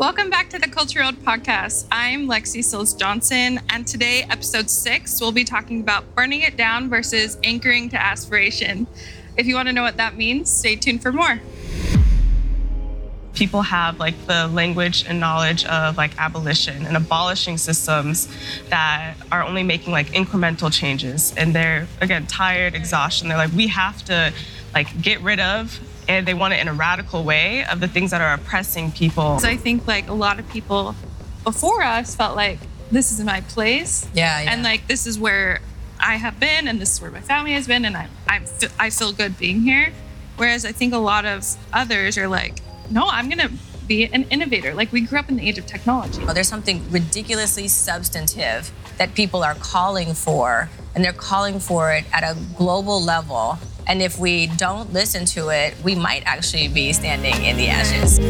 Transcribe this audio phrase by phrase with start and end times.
[0.00, 1.86] Welcome back to the CultureRoad podcast.
[1.92, 6.88] I'm Lexi Seals Johnson, and today, episode six, we'll be talking about burning it down
[6.88, 8.86] versus anchoring to aspiration.
[9.36, 11.38] If you want to know what that means, stay tuned for more.
[13.34, 18.26] People have like the language and knowledge of like abolition and abolishing systems
[18.70, 21.34] that are only making like incremental changes.
[21.36, 23.28] And they're again tired, exhaustion.
[23.28, 24.32] They're like, we have to
[24.72, 25.78] like get rid of
[26.18, 29.38] and they want it in a radical way of the things that are oppressing people.
[29.38, 30.94] So I think like a lot of people
[31.44, 32.58] before us felt like
[32.90, 34.08] this is my place.
[34.12, 34.52] Yeah, yeah.
[34.52, 35.60] And like this is where
[36.00, 38.40] I have been and this is where my family has been and I I
[38.78, 39.92] I feel good being here.
[40.36, 43.52] Whereas I think a lot of others are like, no, I'm going to
[43.86, 44.72] be an innovator.
[44.72, 46.22] Like we grew up in the age of technology.
[46.26, 52.04] Oh, there's something ridiculously substantive that people are calling for, and they're calling for it
[52.12, 53.58] at a global level.
[53.90, 58.20] And if we don't listen to it, we might actually be standing in the ashes.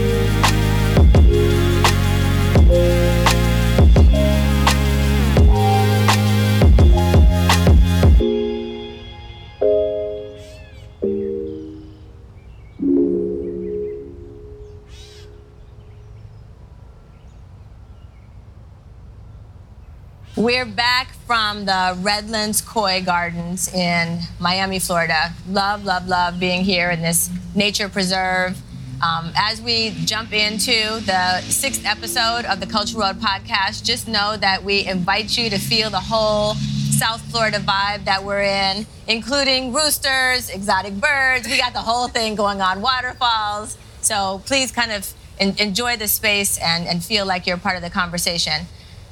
[20.37, 25.33] We're back from the Redlands Koi Gardens in Miami, Florida.
[25.49, 28.61] Love, love, love being here in this nature preserve.
[29.01, 34.65] Um, as we jump into the sixth episode of the CultureRoad podcast, just know that
[34.65, 40.51] we invite you to feel the whole South Florida vibe that we're in, including roosters,
[40.51, 41.47] exotic birds.
[41.47, 43.79] We got the whole thing going on, waterfalls.
[44.01, 47.91] So please kind of enjoy the space and, and feel like you're part of the
[47.91, 48.67] conversation.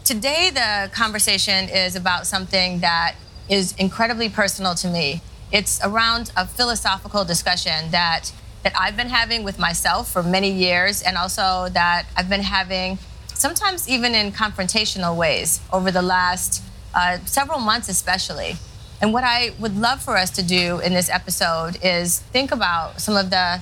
[0.09, 3.15] Today, the conversation is about something that
[3.51, 5.21] is incredibly personal to me.
[5.53, 11.03] It's around a philosophical discussion that that I've been having with myself for many years,
[11.03, 12.97] and also that I've been having
[13.35, 16.63] sometimes even in confrontational ways over the last
[16.95, 18.57] uh, several months, especially.
[19.03, 23.03] And what I would love for us to do in this episode is think about
[23.03, 23.61] some of the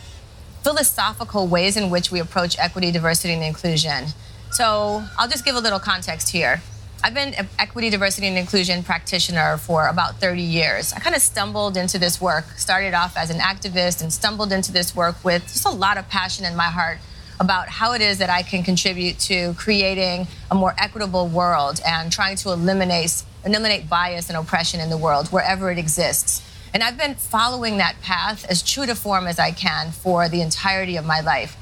[0.62, 4.15] philosophical ways in which we approach equity, diversity, and inclusion.
[4.56, 6.62] So I'll just give a little context here.
[7.05, 10.94] I've been an equity, diversity, and inclusion practitioner for about 30 years.
[10.94, 14.72] I kind of stumbled into this work, started off as an activist, and stumbled into
[14.72, 16.97] this work with just a lot of passion in my heart
[17.39, 22.11] about how it is that I can contribute to creating a more equitable world and
[22.11, 26.41] trying to eliminate, eliminate bias and oppression in the world wherever it exists.
[26.72, 30.41] And I've been following that path as true to form as I can for the
[30.41, 31.59] entirety of my life.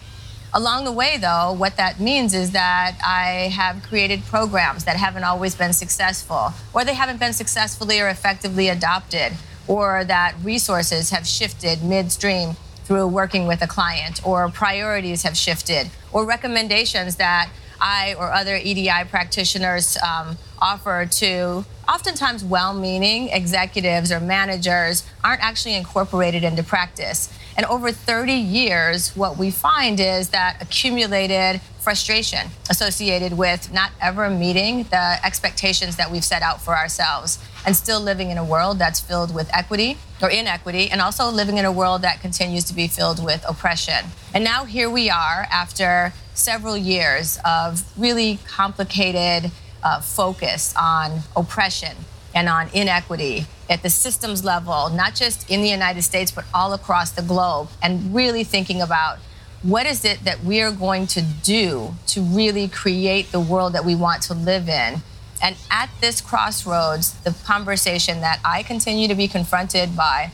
[0.57, 5.25] Along the way, though, what that means is that I have created programs that haven't
[5.25, 9.33] always been successful, or they haven't been successfully or effectively adopted,
[9.67, 12.55] or that resources have shifted midstream
[12.85, 17.51] through working with a client, or priorities have shifted, or recommendations that
[17.81, 25.43] I or other EDI practitioners um, offer to oftentimes well meaning executives or managers aren't
[25.43, 27.29] actually incorporated into practice.
[27.57, 34.31] And over 30 years, what we find is that accumulated frustration associated with not ever
[34.31, 38.79] meeting the expectations that we've set out for ourselves and still living in a world
[38.79, 42.75] that's filled with equity or inequity, and also living in a world that continues to
[42.75, 44.07] be filled with oppression.
[44.33, 49.51] And now here we are after several years of really complicated
[49.83, 51.95] uh, focus on oppression
[52.35, 56.73] and on inequity at the systems level, not just in the United States, but all
[56.73, 59.19] across the globe, and really thinking about
[59.63, 63.85] what is it that we are going to do to really create the world that
[63.85, 65.03] we want to live in.
[65.43, 70.33] And at this crossroads, the conversation that I continue to be confronted by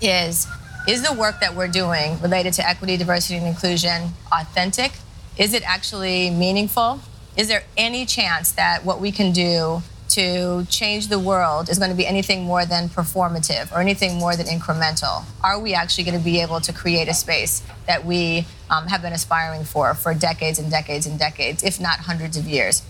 [0.00, 0.46] is
[0.88, 4.92] is the work that we're doing related to equity, diversity, and inclusion authentic?
[5.38, 7.00] Is it actually meaningful?
[7.36, 11.90] Is there any chance that what we can do to change the world is going
[11.90, 15.24] to be anything more than performative or anything more than incremental?
[15.42, 19.02] Are we actually going to be able to create a space that we um, have
[19.02, 22.82] been aspiring for for decades and decades and decades, if not hundreds of years?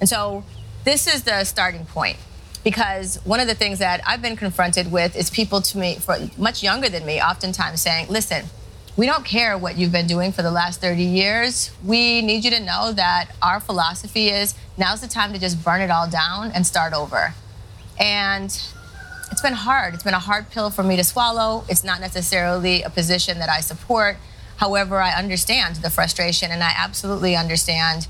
[0.00, 0.44] And so
[0.84, 2.16] this is the starting point
[2.64, 6.16] because one of the things that I've been confronted with is people to me, for
[6.36, 8.46] much younger than me, oftentimes saying, listen,
[9.00, 11.70] we don't care what you've been doing for the last 30 years.
[11.82, 15.80] We need you to know that our philosophy is now's the time to just burn
[15.80, 17.32] it all down and start over.
[17.98, 18.48] And
[19.32, 19.94] it's been hard.
[19.94, 21.64] It's been a hard pill for me to swallow.
[21.66, 24.18] It's not necessarily a position that I support.
[24.58, 28.06] However, I understand the frustration and I absolutely understand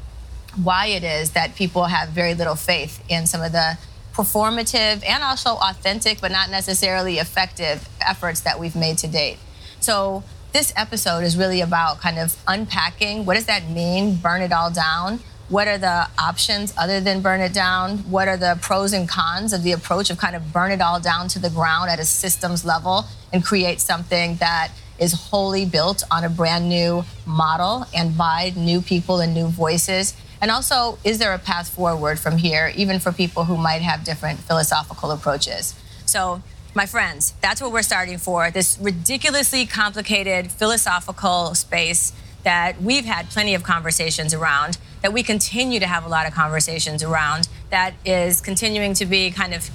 [0.61, 3.79] why it is that people have very little faith in some of the
[4.13, 9.39] performative and also authentic, but not necessarily effective efforts that we've made to date.
[9.79, 14.53] So this episode is really about kind of unpacking what does that mean, burn it
[14.53, 15.21] all down?
[15.49, 17.99] What are the options other than burn it down?
[18.11, 21.01] What are the pros and cons of the approach of kind of burn it all
[21.01, 26.05] down to the ground at a systems level and create something that is wholly built
[26.11, 30.15] on a brand new model and by new people and new voices?
[30.41, 34.05] And also, is there a path forward from here, even for people who might have
[34.05, 35.75] different philosophical approaches?
[36.07, 36.43] So,
[36.75, 42.13] my friends, that's what we're starting for this ridiculously complicated philosophical space
[42.45, 46.33] that we've had plenty of conversations around, that we continue to have a lot of
[46.33, 49.71] conversations around, that is continuing to be kind of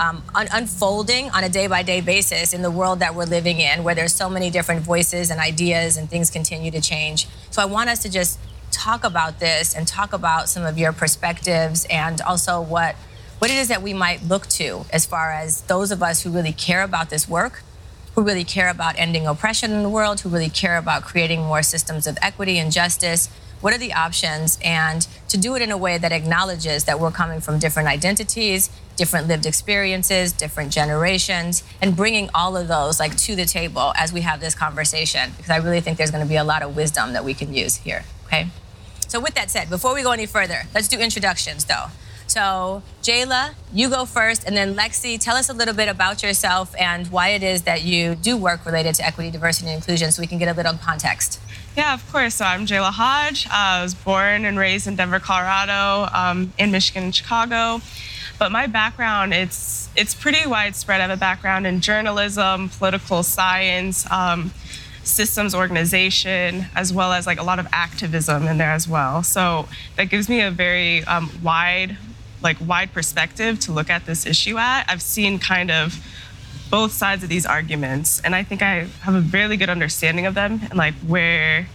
[0.00, 3.60] um, un- unfolding on a day by day basis in the world that we're living
[3.60, 7.28] in, where there's so many different voices and ideas and things continue to change.
[7.50, 8.38] So I want us to just
[8.70, 12.96] talk about this and talk about some of your perspectives and also what
[13.40, 16.30] what it is that we might look to as far as those of us who
[16.30, 17.62] really care about this work,
[18.14, 21.62] who really care about ending oppression in the world, who really care about creating more
[21.62, 23.30] systems of equity and justice.
[23.62, 24.58] What are the options?
[24.62, 28.68] And to do it in a way that acknowledges that we're coming from different identities,
[28.96, 34.12] different lived experiences, different generations, and bringing all of those like to the table as
[34.12, 35.30] we have this conversation.
[35.38, 37.54] Because I really think there's going to be a lot of wisdom that we can
[37.54, 38.04] use here.
[38.26, 38.48] Okay.
[39.08, 41.86] So with that said, before we go any further, let's do introductions though.
[42.30, 46.72] So, Jayla, you go first, and then Lexi, tell us a little bit about yourself
[46.78, 50.22] and why it is that you do work related to equity, diversity, and inclusion so
[50.22, 51.40] we can get a little context.
[51.76, 52.36] Yeah, of course.
[52.36, 53.48] So I'm Jayla Hodge.
[53.48, 57.80] Uh, I was born and raised in Denver, Colorado, um, in Michigan and Chicago.
[58.38, 61.00] But my background, it's it's pretty widespread.
[61.00, 64.52] I have a background in journalism, political science, um,
[65.02, 69.24] systems organization, as well as like a lot of activism in there as well.
[69.24, 71.96] So that gives me a very um, wide
[72.42, 74.84] like wide perspective to look at this issue at.
[74.88, 75.98] I've seen kind of
[76.70, 80.34] both sides of these arguments, and I think I have a really good understanding of
[80.34, 81.66] them and like where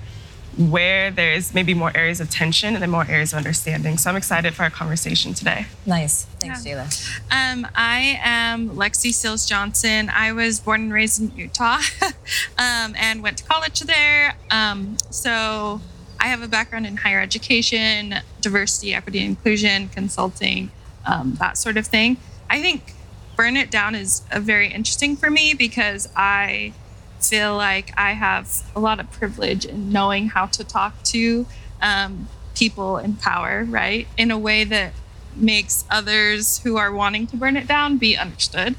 [0.58, 3.98] where there's maybe more areas of tension and then more areas of understanding.
[3.98, 5.66] So I'm excited for our conversation today.
[5.86, 6.26] Nice.
[6.40, 6.86] Thanks, yeah.
[6.86, 7.20] Jayla.
[7.30, 10.10] Um, I am Lexi Seals Johnson.
[10.14, 11.82] I was born and raised in Utah
[12.58, 14.36] um, and went to college there.
[14.50, 15.82] Um, so
[16.26, 20.72] I have a background in higher education, diversity, equity, inclusion, consulting,
[21.06, 22.18] um, that sort of thing.
[22.50, 22.96] I think
[23.36, 26.74] Burn It Down is a very interesting for me because I
[27.20, 31.46] feel like I have a lot of privilege in knowing how to talk to
[31.80, 34.08] um, people in power, right?
[34.18, 34.94] In a way that
[35.36, 38.74] makes others who are wanting to burn it down be understood.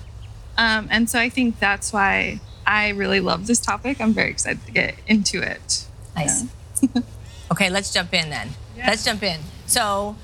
[0.58, 4.00] Um, and so I think that's why I really love this topic.
[4.00, 5.86] I'm very excited to get into it.
[6.16, 6.46] Nice.
[6.82, 7.02] Yeah.
[7.50, 8.50] Okay, let's jump in then.
[8.76, 9.40] Let's jump in.
[9.66, 10.16] So,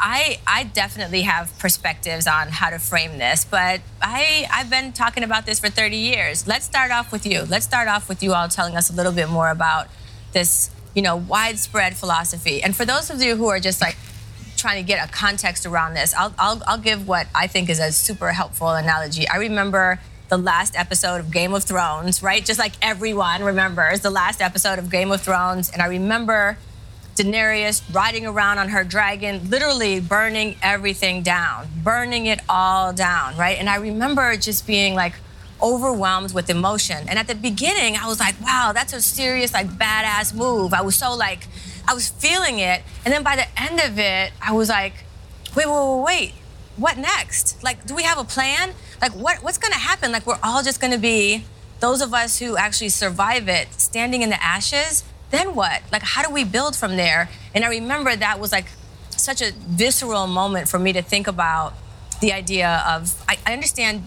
[0.00, 5.24] I I definitely have perspectives on how to frame this, but I I've been talking
[5.24, 6.46] about this for 30 years.
[6.46, 7.42] Let's start off with you.
[7.42, 9.88] Let's start off with you all telling us a little bit more about
[10.32, 12.62] this, you know, widespread philosophy.
[12.62, 13.96] And for those of you who are just like
[14.56, 17.80] trying to get a context around this, I'll I'll, I'll give what I think is
[17.80, 19.28] a super helpful analogy.
[19.28, 22.44] I remember the last episode of Game of Thrones, right?
[22.44, 25.70] Just like everyone remembers the last episode of Game of Thrones.
[25.70, 26.58] And I remember
[27.16, 33.58] Daenerys riding around on her dragon, literally burning everything down, burning it all down, right?
[33.58, 35.14] And I remember just being like
[35.60, 37.08] overwhelmed with emotion.
[37.08, 40.72] And at the beginning, I was like, wow, that's a serious, like, badass move.
[40.72, 41.48] I was so like,
[41.86, 42.82] I was feeling it.
[43.04, 44.92] And then by the end of it, I was like,
[45.56, 46.34] wait, wait, wait, wait.
[46.76, 47.62] What next?
[47.64, 48.72] Like, do we have a plan?
[49.00, 50.12] Like what what's going to happen?
[50.12, 51.44] Like we're all just going to be
[51.80, 55.04] those of us who actually survive it standing in the ashes.
[55.30, 55.82] Then what?
[55.92, 57.28] Like how do we build from there?
[57.54, 58.66] And I remember that was like
[59.10, 61.74] such a visceral moment for me to think about
[62.20, 64.04] the idea of I, I understand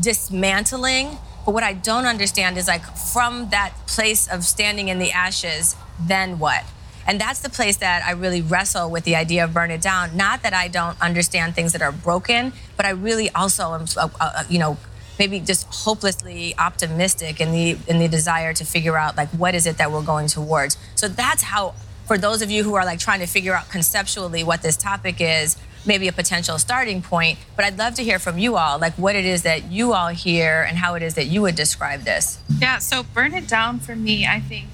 [0.00, 5.10] dismantling, but what I don't understand is like from that place of standing in the
[5.12, 6.64] ashes, then what?
[7.08, 10.14] And that's the place that I really wrestle with the idea of burn it down.
[10.14, 14.08] Not that I don't understand things that are broken, but I really also am, uh,
[14.20, 14.76] uh, you know,
[15.18, 19.66] maybe just hopelessly optimistic in the in the desire to figure out like what is
[19.66, 20.76] it that we're going towards.
[20.96, 21.74] So that's how
[22.06, 25.16] for those of you who are like trying to figure out conceptually what this topic
[25.18, 27.38] is, maybe a potential starting point.
[27.56, 30.08] But I'd love to hear from you all, like what it is that you all
[30.08, 32.38] hear and how it is that you would describe this.
[32.60, 34.68] Yeah, so burn it down for me, I think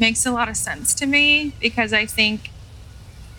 [0.00, 2.50] makes a lot of sense to me because I think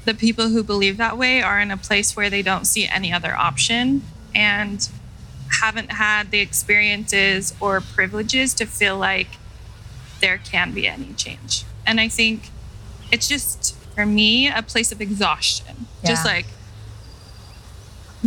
[0.06, 3.12] the people who believe that way are in a place where they don't see any
[3.12, 4.90] other option and
[5.62, 9.28] haven't had the experiences or privileges to feel like
[10.22, 11.64] there can be any change.
[11.86, 12.50] And I think
[13.12, 15.88] it's just for me a place of exhaustion.
[16.04, 16.10] Yeah.
[16.10, 16.46] Just like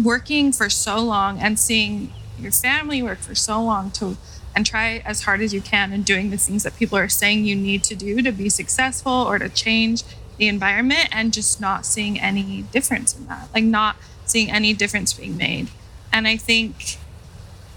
[0.03, 4.17] working for so long and seeing your family work for so long to
[4.55, 7.45] and try as hard as you can in doing the things that people are saying
[7.45, 10.03] you need to do to be successful or to change
[10.37, 15.13] the environment and just not seeing any difference in that like not seeing any difference
[15.13, 15.69] being made.
[16.13, 16.99] And i think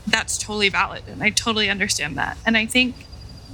[0.08, 2.38] that's totally valid and i totally understand that.
[2.46, 2.96] And i think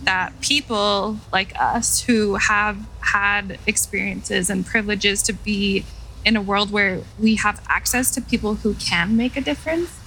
[0.04, 5.86] that people like us who have had experiences and privileges to be
[6.26, 10.01] in a world where we have access to people who can make a difference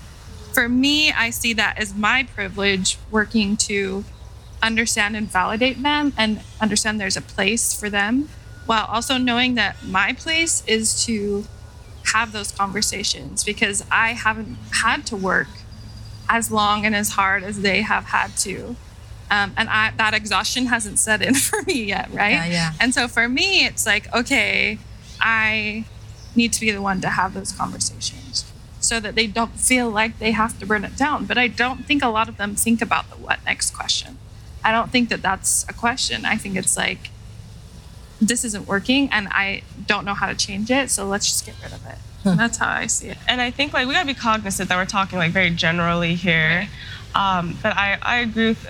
[0.55, 4.05] for me, I see that as my privilege working to
[4.63, 8.29] understand and validate them and understand there's a place for them
[8.67, 11.45] while also knowing that my place is to
[12.13, 15.49] have those conversations because I haven't had to work
[16.29, 18.77] as long and as hard as they have had to.
[19.31, 22.33] Um, and I, that exhaustion hasn't set in for me yet, right?
[22.33, 22.73] Yeah, yeah.
[22.81, 24.79] And so for me, it's like, okay,
[25.21, 25.85] I
[26.37, 28.24] need to be the one to have those conversations
[28.85, 31.25] so that they don't feel like they have to burn it down.
[31.25, 34.19] But I don't think a lot of them think about the what next question.
[34.63, 36.25] I don't think that that's a question.
[36.25, 37.11] I think it's like,
[38.21, 40.91] this isn't working and I don't know how to change it.
[40.91, 41.99] So let's just get rid of it.
[42.25, 43.19] And that's how I see it.
[43.29, 46.69] And I think like we gotta be cognizant that we're talking like very generally here.
[47.15, 48.65] Um, but I, I agree with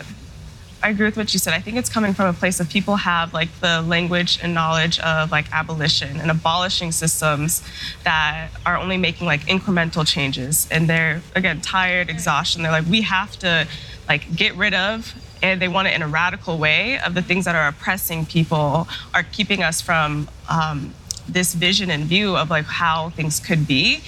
[0.84, 1.54] I agree with what you said.
[1.54, 5.00] I think it's coming from a place of people have like the language and knowledge
[5.00, 7.62] of like abolition and abolishing systems
[8.04, 10.68] that are only making like incremental changes.
[10.70, 12.62] And they're again tired, exhaustion.
[12.62, 13.66] They're like, we have to
[14.10, 17.46] like get rid of and they want it in a radical way of the things
[17.46, 20.92] that are oppressing people, are keeping us from um,
[21.26, 24.02] this vision and view of like how things could be,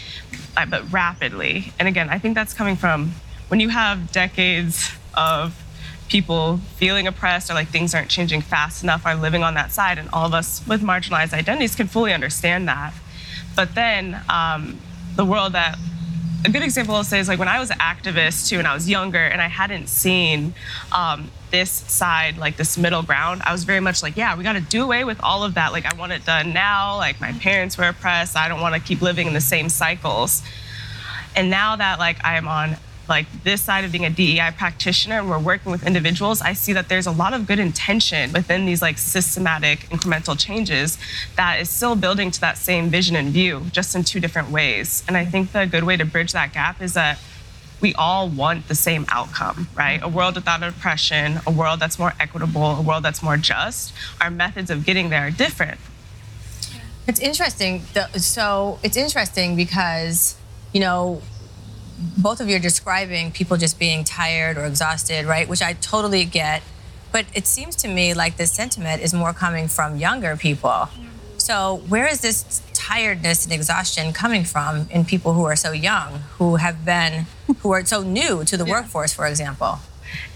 [0.59, 1.73] uh, but rapidly.
[1.79, 3.13] And again, I think that's coming from
[3.49, 5.63] when you have decades of
[6.09, 9.99] people feeling oppressed or like things aren't changing fast enough are living on that side
[9.99, 12.93] and all of us with marginalized identities can fully understand that.
[13.55, 14.79] But then um,
[15.17, 15.79] the world that
[16.45, 18.75] a good example i'll say is like when i was an activist too and i
[18.75, 20.55] was younger and i hadn't seen
[20.93, 24.53] um, this side like this middle ground i was very much like yeah we got
[24.53, 25.73] to do away with all of that.
[25.73, 26.97] Like i want it done now.
[26.97, 28.37] Like my parents were oppressed.
[28.37, 30.43] I don't want to keep living in the same cycles.
[31.35, 32.77] And now that like i am on
[33.09, 36.73] like this side of being a DEI practitioner and we're working with individuals, I see
[36.73, 40.99] that there's a lot of good intention within these like systematic incremental changes
[41.37, 45.05] that is still building to that same vision and view, just in two different ways.
[45.07, 47.19] And I think the good way to bridge that gap is that
[47.81, 50.01] we all want the same outcome, right?
[50.03, 53.93] A world without oppression, a world that's more equitable, a world that's more just.
[54.21, 55.79] Our methods of getting there are different.
[57.07, 57.83] It's interesting.
[58.17, 60.37] So it's interesting because,
[60.73, 61.21] you know,
[61.99, 65.49] both of you are describing people just being tired or exhausted, right?
[65.49, 66.63] Which I totally get.
[67.13, 70.89] But it seems to me like this sentiment is more coming from younger people.
[71.39, 76.21] So, where is this tiredness and exhaustion coming from in people who are so young,
[76.39, 77.27] who have been,
[77.61, 78.73] who are so new to the yeah.
[78.73, 79.79] workforce, for example?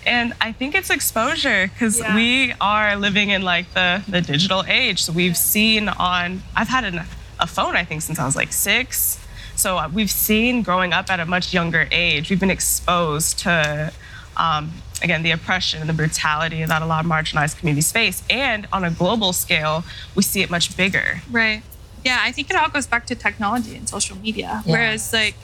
[0.07, 2.15] And I think it's exposure because yeah.
[2.15, 5.03] we are living in like the, the digital age.
[5.03, 7.01] So we've seen on, I've had an,
[7.39, 9.19] a phone, I think, since I was like six.
[9.61, 13.93] So uh, we've seen growing up at a much younger age, we've been exposed to,
[14.39, 18.23] um, again, the oppression and the brutality that a lot of marginalized communities face.
[18.31, 21.21] And on a global scale, we see it much bigger.
[21.31, 21.63] Right.
[22.07, 24.63] Yeah, I think it all goes back to technology and social media.
[24.65, 24.73] Yeah.
[24.73, 25.35] Whereas, like,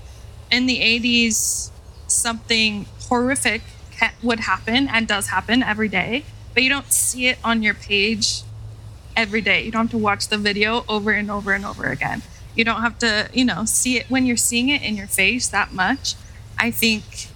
[0.50, 1.70] in the 80s,
[2.06, 3.61] something horrific
[4.23, 8.44] would happen and does happen every day, but you don't see it on your page
[9.14, 9.62] every day.
[9.62, 12.23] You don't have to watch the video over and over and over again.
[12.57, 15.49] You don't have to, you know, see it when you're seeing it in your face
[15.49, 16.15] that much.
[16.59, 17.29] I think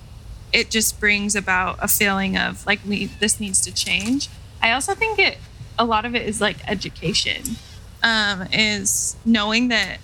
[0.53, 4.29] it just brings about a feeling of like we this needs to change.
[4.62, 5.39] I also think it
[5.79, 7.57] a lot of it is like education.
[8.03, 9.99] Um, is knowing that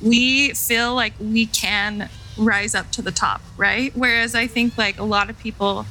[0.00, 3.92] we feel like we can rise up to the top, right?
[3.94, 5.84] Whereas I think like a lot of people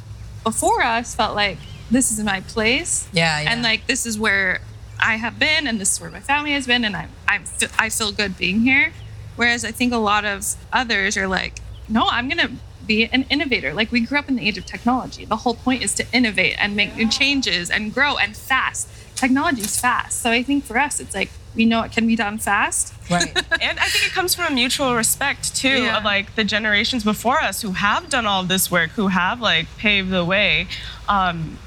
[0.43, 1.59] before us felt like
[1.91, 3.07] this is my place.
[3.13, 3.51] Yeah, yeah.
[3.51, 4.61] And like this is where
[4.99, 7.43] I have been, and this is where my family has been, and I'm, I'm
[7.77, 8.93] I feel good being here.
[9.35, 12.51] Whereas I think a lot of others are like, no, I'm gonna
[12.87, 13.73] be an innovator.
[13.73, 15.25] Like we grew up in the age of technology.
[15.25, 18.89] The whole point is to innovate and make new changes and grow and fast.
[19.15, 20.21] Technology is fast.
[20.21, 22.93] So I think for us, it's like we know it can be done fast.
[23.09, 23.27] Right.
[23.61, 25.97] and I think it comes from a mutual respect too yeah.
[25.97, 29.67] of like the generations before us who have done all this work, who have like
[29.77, 30.67] paved the way,
[31.09, 31.57] um,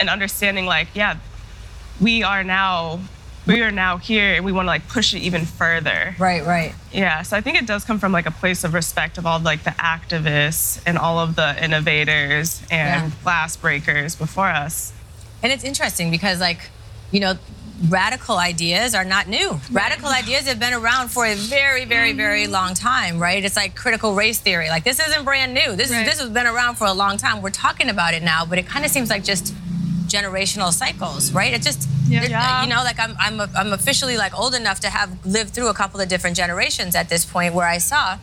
[0.00, 1.16] and understanding like, yeah,
[2.00, 3.00] we are now
[3.46, 6.16] we are now here and we want to like push it even further.
[6.18, 6.74] Right, right.
[6.92, 9.38] Yeah, so I think it does come from like a place of respect of all
[9.38, 13.18] like the activists and all of the innovators and yeah.
[13.22, 14.92] glass breakers before us.
[15.42, 16.70] And it's interesting because like,
[17.10, 17.34] you know,
[17.88, 19.60] radical ideas are not new.
[19.70, 22.52] Radical ideas have been around for a very, very, very mm-hmm.
[22.52, 23.44] long time, right?
[23.44, 24.68] It's like critical race theory.
[24.70, 25.76] Like this isn't brand new.
[25.76, 26.00] This Right.
[26.00, 27.42] is this has been around for a long time.
[27.42, 29.52] We're talking about it now, but it kind of seems like just
[30.14, 31.52] generational cycles, right?
[31.52, 32.24] It just Yeah.
[32.24, 32.62] Yeah.
[32.62, 35.74] you know, like I'm I'm I'm officially like old enough to have lived through a
[35.74, 38.18] couple of different generations at this point where I saw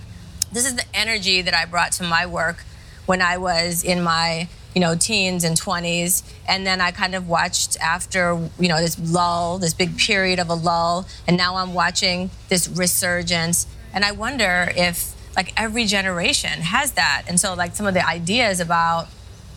[0.52, 2.58] this is the energy that I brought to my work
[3.06, 7.28] when I was in my you know teens and 20s and then I kind of
[7.28, 8.22] watched after
[8.60, 12.70] you know this lull this big period of a lull and now I'm watching this
[12.70, 17.94] resurgence and I wonder if like every generation has that and so like some of
[17.94, 19.08] the ideas about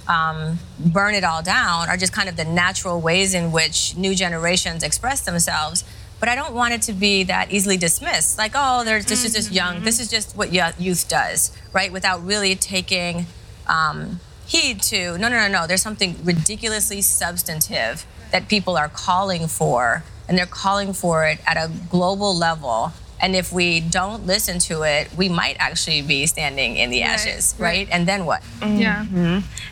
[0.08, 4.14] um, burn it all down are just kind of the natural ways in which new
[4.14, 5.84] generations express themselves.
[6.20, 8.38] But I don't want it to be that easily dismissed.
[8.38, 9.82] Like, oh, this is just young.
[9.82, 11.92] This is just what youth does, right?
[11.92, 13.26] Without really taking
[13.66, 15.66] um, heed to, no, no, no, no.
[15.66, 21.56] There's something ridiculously substantive that people are calling for, and they're calling for it at
[21.56, 22.92] a global level.
[23.24, 27.54] And if we don't listen to it, we might actually be standing in the ashes,
[27.58, 27.68] right.
[27.68, 27.88] right?
[27.90, 28.42] And then what?
[28.60, 29.06] Yeah.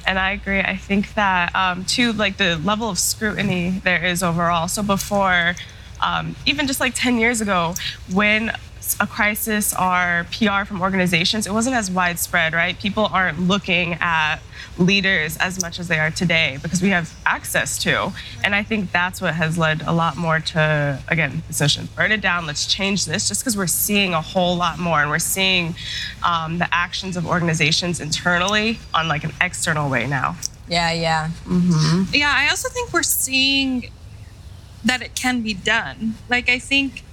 [0.06, 0.60] And I agree.
[0.60, 4.68] I think that um, too, like the level of scrutiny there is overall.
[4.68, 5.54] So before,
[6.00, 7.74] um, even just like 10 years ago,
[8.10, 8.56] when
[9.00, 12.78] a crisis or PR from organizations, it wasn't as widespread, right?
[12.78, 14.38] People aren't looking at
[14.78, 18.12] leaders as much as they are today because we have access to.
[18.44, 22.12] And I think that's what has led a lot more to, again, this notion, burn
[22.12, 25.18] it down, let's change this, just because we're seeing a whole lot more and we're
[25.18, 25.74] seeing
[26.22, 30.36] um, the actions of organizations internally on like an external way now.
[30.68, 31.30] Yeah, yeah.
[32.12, 33.90] Yeah, I also think we're seeing
[34.84, 36.14] that it can be done.
[36.28, 37.04] Like, I think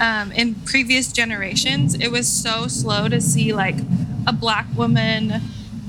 [0.00, 3.76] um, in previous generations, it was so slow to see like
[4.26, 5.40] a black woman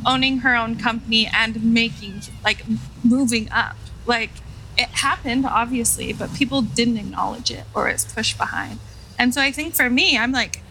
[0.06, 2.64] owning her own company and making, like,
[3.04, 3.76] moving up.
[4.06, 4.30] Like,
[4.78, 8.80] it happened, obviously, but people didn't acknowledge it or it's pushed behind.
[9.18, 10.62] And so I think for me, I'm like,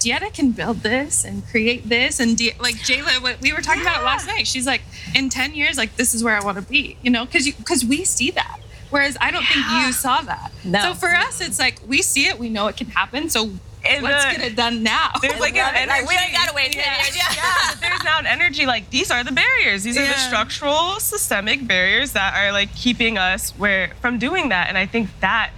[0.00, 3.82] DeEtta can build this and create this, and Di- like Jayla, what we were talking
[3.82, 4.48] about it last night.
[4.48, 4.82] She's like,
[5.14, 7.84] in ten years, like this is where I want to be, you know, because because
[7.84, 8.58] we see that.
[8.92, 10.52] Whereas I don't think you saw that.
[10.64, 10.80] No.
[10.82, 13.28] So for us, it's like we see it, we know it can happen.
[13.30, 13.50] So
[13.84, 15.10] And let's the- get it done now.
[15.20, 15.88] There's like an it.
[15.88, 16.24] Like, we energy.
[16.26, 17.16] ain't gotta wait 10 years.
[17.16, 17.22] Yeah.
[17.34, 19.82] yeah, but there's now an energy like these are the barriers.
[19.82, 24.68] These are the structural, systemic barriers that are like keeping us where from doing that.
[24.68, 25.50] And I think that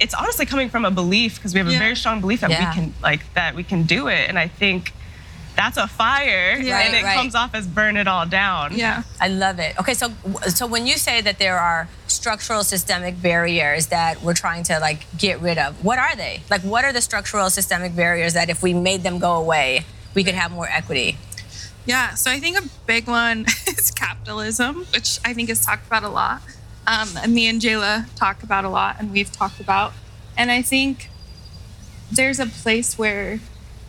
[0.00, 2.68] it's honestly coming from a belief because we have a very strong belief that Yeah.
[2.68, 4.28] we can like that we can do it.
[4.28, 4.92] And I think
[5.56, 6.78] that's a fire, Yeah.
[6.80, 7.16] and Right, it right.
[7.16, 8.74] comes off as burn it all down.
[8.76, 9.02] yeah.
[9.20, 9.78] I love it.
[9.78, 10.12] Okay, so
[10.48, 15.06] so when you say that there are structural systemic barriers that we're trying to like
[15.18, 16.42] get rid of, what are they?
[16.50, 20.24] Like what are the structural systemic barriers that if we made them go away, we
[20.24, 21.18] could have more equity?
[21.86, 26.02] Yeah, so I think a big one is capitalism, which I think is talked about
[26.02, 26.40] a lot.
[26.86, 29.92] Um, and me and Jayla talk about a lot, and we've talked about.
[30.36, 31.08] And I think
[32.10, 33.40] there's a place where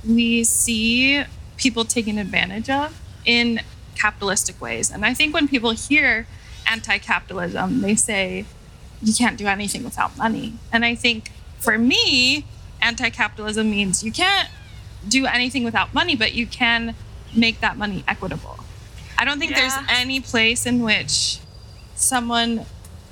[0.07, 1.23] we see
[1.57, 3.61] people taken advantage of in
[3.95, 4.91] capitalistic ways.
[4.91, 6.27] And I think when people hear
[6.67, 8.45] anti capitalism, they say,
[9.01, 10.53] you can't do anything without money.
[10.71, 12.45] And I think for me,
[12.81, 14.49] anti capitalism means you can't
[15.07, 16.95] do anything without money, but you can
[17.35, 18.59] make that money equitable.
[19.17, 21.39] I don't think there's any place in which
[21.95, 22.65] someone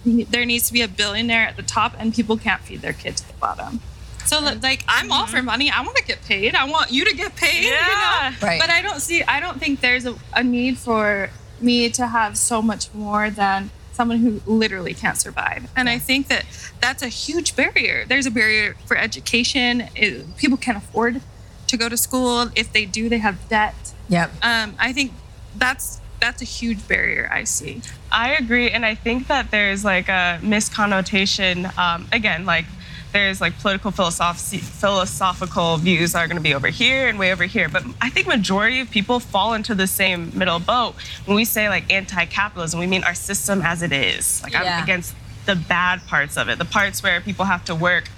[0.05, 3.21] there needs to be a billionaire at the top and people can't feed their kids
[3.21, 3.79] at the bottom.
[4.25, 5.69] So like I'm all for money.
[5.69, 6.55] I want to get paid.
[6.55, 7.65] I want you to get paid.
[7.65, 7.71] Yeah.
[7.71, 8.47] You know?
[8.47, 8.59] Right.
[8.59, 12.37] But I don't see I don't think there's a, a need for me to have
[12.37, 15.69] so much more than someone who literally can't survive.
[15.75, 16.45] And I think that
[16.81, 18.05] that's a huge barrier.
[18.07, 19.89] There's a barrier for education.
[19.95, 21.21] It, people can't afford
[21.67, 22.47] to go to school.
[22.55, 23.93] If they do, they have debt.
[24.09, 24.31] Yep.
[24.41, 25.11] Um, I think
[25.55, 27.81] that's that's a huge barrier I see.
[28.11, 31.67] I agree, and I think that there's like a misconnotation.
[31.77, 32.65] Um, again, like
[33.13, 37.31] there's like political philosoph- philosophical views that are going to be over here and way
[37.31, 40.95] over here, but I think majority of people fall into the same middle boat.
[41.25, 44.41] When we say like anti-capitalism, we mean our system as it is.
[44.43, 44.77] Like Yeah.
[44.77, 48.09] I'm against the bad parts of it, the parts where people have to work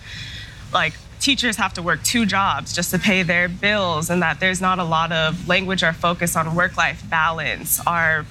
[0.73, 0.93] like
[1.25, 4.77] teachers have to work two jobs just to pay their bills and that there's not
[4.77, 8.27] a lot of language or focus on work-life balance or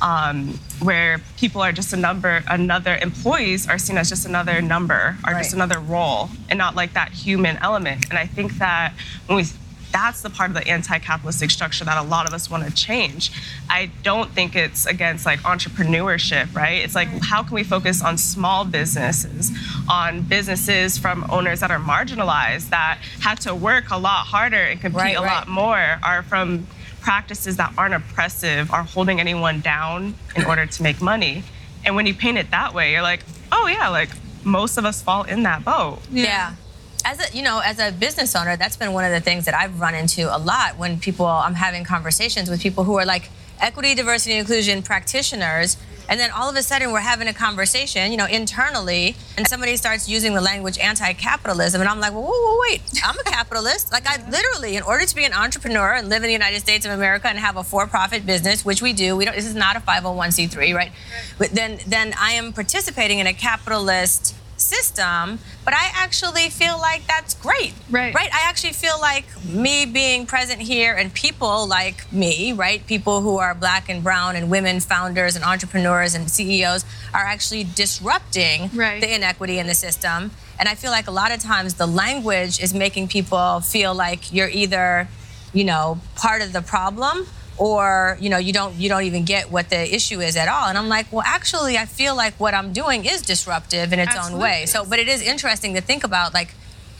[0.00, 5.18] um, where people are just a number another employees are seen as just another number
[5.26, 8.08] or just another role and not like that human element.
[8.08, 8.94] And i think that
[9.26, 9.44] when we
[9.92, 13.32] that's the part of the anti-capitalistic structure that a lot of us want to change.
[13.68, 16.82] I don't think it's against like entrepreneurship, right?
[16.82, 19.50] It's like how can we focus on small businesses,
[19.88, 24.80] on businesses from owners that are marginalized that had to work a lot harder and
[24.80, 25.34] compete Right, a right.
[25.34, 26.66] lot more, are from
[27.00, 31.42] practices that aren't oppressive, are holding anyone down in order to make money.
[31.84, 34.10] And when you paint it that way, you're like, oh yeah, like
[34.44, 36.00] most of us fall in that boat.
[36.10, 36.54] Yeah.
[37.04, 39.54] As a, you know, as a business owner, that's been one of the things that
[39.54, 43.30] I've run into a lot when people, I'm having conversations with people who are like
[43.58, 45.76] equity, diversity, and inclusion practitioners.
[46.08, 49.76] And then all of a sudden, we're having a conversation, you know, internally, and somebody
[49.76, 53.92] starts using the language anti-capitalism, and I'm like, well, whoa, whoa, wait, I'm a capitalist.
[53.92, 56.84] Like, I literally, in order to be an entrepreneur and live in the United States
[56.84, 59.36] of America and have a for-profit business, which we do, we don't.
[59.36, 60.90] This is not a 501c3, right?
[61.38, 64.34] But then, then I am participating in a capitalist
[64.74, 67.74] system, but I actually feel like that's great.
[67.90, 68.14] Right.
[68.14, 68.30] Right?
[68.32, 72.80] I actually feel like me being present here and people like me, right?
[72.86, 77.64] People who are black and brown and women founders and entrepreneurs and CEOs are actually
[77.64, 79.00] disrupting Right.
[79.00, 80.30] the inequity in the system.
[80.58, 84.32] And I feel like a lot of times the language is making people feel like
[84.32, 85.08] you're either,
[85.52, 87.26] you know, part of the problem
[87.60, 90.66] or you know you don't you don't even get what the issue is at all.
[90.68, 94.16] And i'm like well actually i feel like what i'm doing is disruptive in its
[94.16, 94.64] own way.
[94.66, 96.54] So but it is interesting to think about like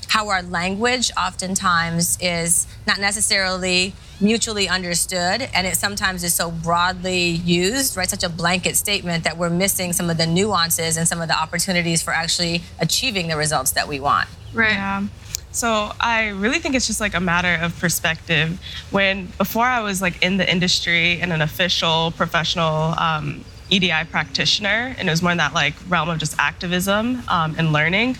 [0.08, 7.28] how our language oftentimes is not necessarily mutually understood and it sometimes is so broadly
[7.30, 8.10] used right?
[8.10, 11.38] Such a blanket statement that we're missing some of the nuances and some of the
[11.40, 14.28] opportunities for actually achieving the results that we want.
[14.52, 14.72] Right.
[14.72, 15.06] Yeah.
[15.52, 18.60] So I really think it's just like a matter of perspective.
[18.90, 24.94] When before I was like in the industry and an official professional um, EDI practitioner,
[24.96, 28.16] and it was more in that like realm of just activism um, and learning.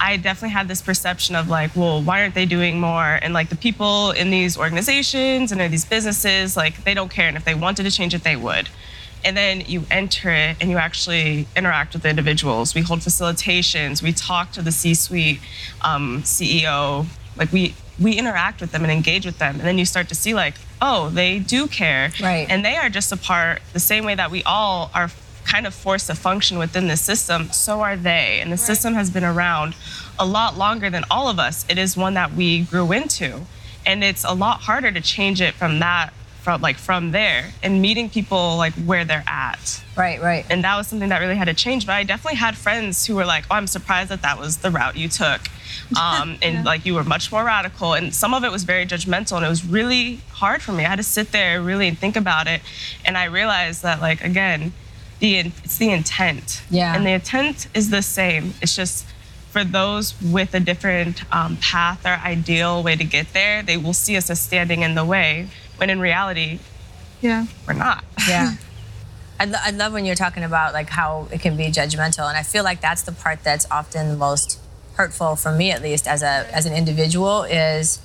[0.00, 3.18] I definitely had this perception of like, well, why aren't they doing more?
[3.22, 7.28] And like the people in these organizations and in these businesses, like they don't care.
[7.28, 8.68] And if they wanted to change it, they would.
[9.24, 12.74] And then you enter it and you actually interact with the individuals.
[12.74, 14.02] We hold facilitations.
[14.02, 15.40] We talk to the C-suite
[15.82, 17.06] um, CEO.
[17.36, 19.54] Like we we interact with them and engage with them.
[19.54, 22.10] And then you start to see like, oh, they do care.
[22.20, 22.46] Right.
[22.50, 25.10] And they are just a part the same way that we all are
[25.44, 28.40] kind of forced to function within the system, so are they.
[28.40, 29.74] And the system has been around
[30.18, 31.64] a lot longer than all of us.
[31.68, 33.42] It is one that we grew into.
[33.86, 36.12] And it's a lot harder to change it from that
[36.44, 39.82] from like from there and meeting people like where they're at.
[39.96, 41.86] right right And that was something that really had to change.
[41.86, 44.70] But I definitely had friends who were like, "Oh, I'm surprised that that was the
[44.70, 45.40] route you took,
[46.00, 49.36] um, and like you were much more radical." And some of it was very judgmental,
[49.36, 50.84] and it was really hard for me.
[50.84, 52.60] I had to sit there really and think about it,
[53.06, 54.74] and I realized that like again,
[55.20, 56.62] the it's the intent.
[56.70, 56.94] Yeah.
[56.94, 58.52] And the intent is the same.
[58.60, 59.06] It's just
[59.54, 63.92] for those with a different um, path or ideal way to get there, they will
[63.92, 65.46] see us as standing in the way,
[65.84, 66.60] when in reality,
[67.20, 67.44] Yeah.
[67.68, 68.04] we're not.
[68.26, 68.54] Yeah.
[69.40, 72.38] I, lo- I love when you're talking about like how it can be judgmental, and
[72.38, 74.58] I feel like that's the part that's often the most
[74.94, 78.00] hurtful for me, at least as a as an individual, is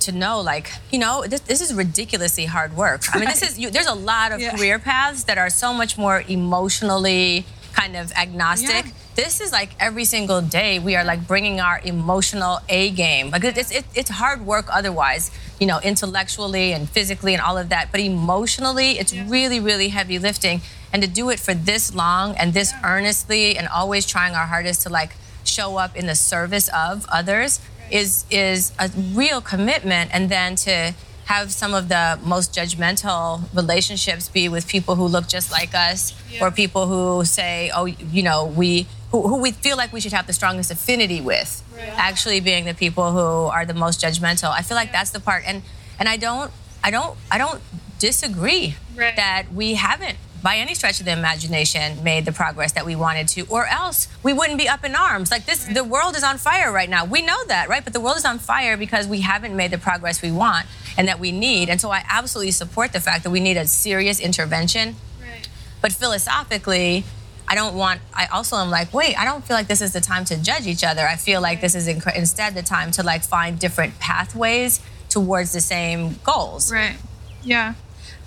[0.00, 3.02] to know like you know this, this is ridiculously hard work.
[3.14, 4.56] I mean, this is you, there's a lot of Yeah.
[4.56, 8.86] career paths that are so much more emotionally kind of agnostic.
[8.86, 8.92] Yeah.
[9.16, 13.30] This is like every single day we are like bringing our emotional A game.
[13.30, 17.70] Like it's it, it's hard work otherwise, you know, intellectually and physically and all of
[17.70, 17.90] that.
[17.90, 20.60] But emotionally, it's really really heavy lifting.
[20.92, 24.82] And to do it for this long and this earnestly and always trying our hardest
[24.82, 27.58] to like show up in the service of others
[27.90, 30.10] is is a real commitment.
[30.12, 35.26] And then to have some of the most judgmental relationships be with people who look
[35.26, 39.76] just like us or people who say, oh, you know, we who, who we feel
[39.76, 41.62] like we should have the strongest affinity with,
[41.96, 44.50] actually being the people who are the most judgmental.
[44.50, 45.62] I feel like that's the part, and
[45.98, 46.50] and I don't,
[46.84, 47.60] I don't, I don't
[47.98, 49.16] disagree Right.
[49.16, 50.16] that we haven't.
[50.42, 54.06] By any stretch of the imagination, made the progress that we wanted to, or else
[54.22, 55.30] we wouldn't be up in arms.
[55.30, 57.04] Like this, the world is on fire right now.
[57.04, 57.82] We know that, right?
[57.82, 60.66] But the world is on fire because we haven't made the progress we want
[60.96, 61.68] and that we need.
[61.68, 65.48] And so I absolutely support the fact that we need a serious intervention Right.
[65.80, 67.04] but philosophically,
[67.48, 70.00] I don't want, I also am like, wait, I don't feel like this is the
[70.00, 71.06] time to judge each other.
[71.06, 75.52] I feel like this is inc- instead the time to like find different pathways towards
[75.52, 76.72] the same goals.
[76.72, 76.96] Right.
[77.42, 77.74] Yeah.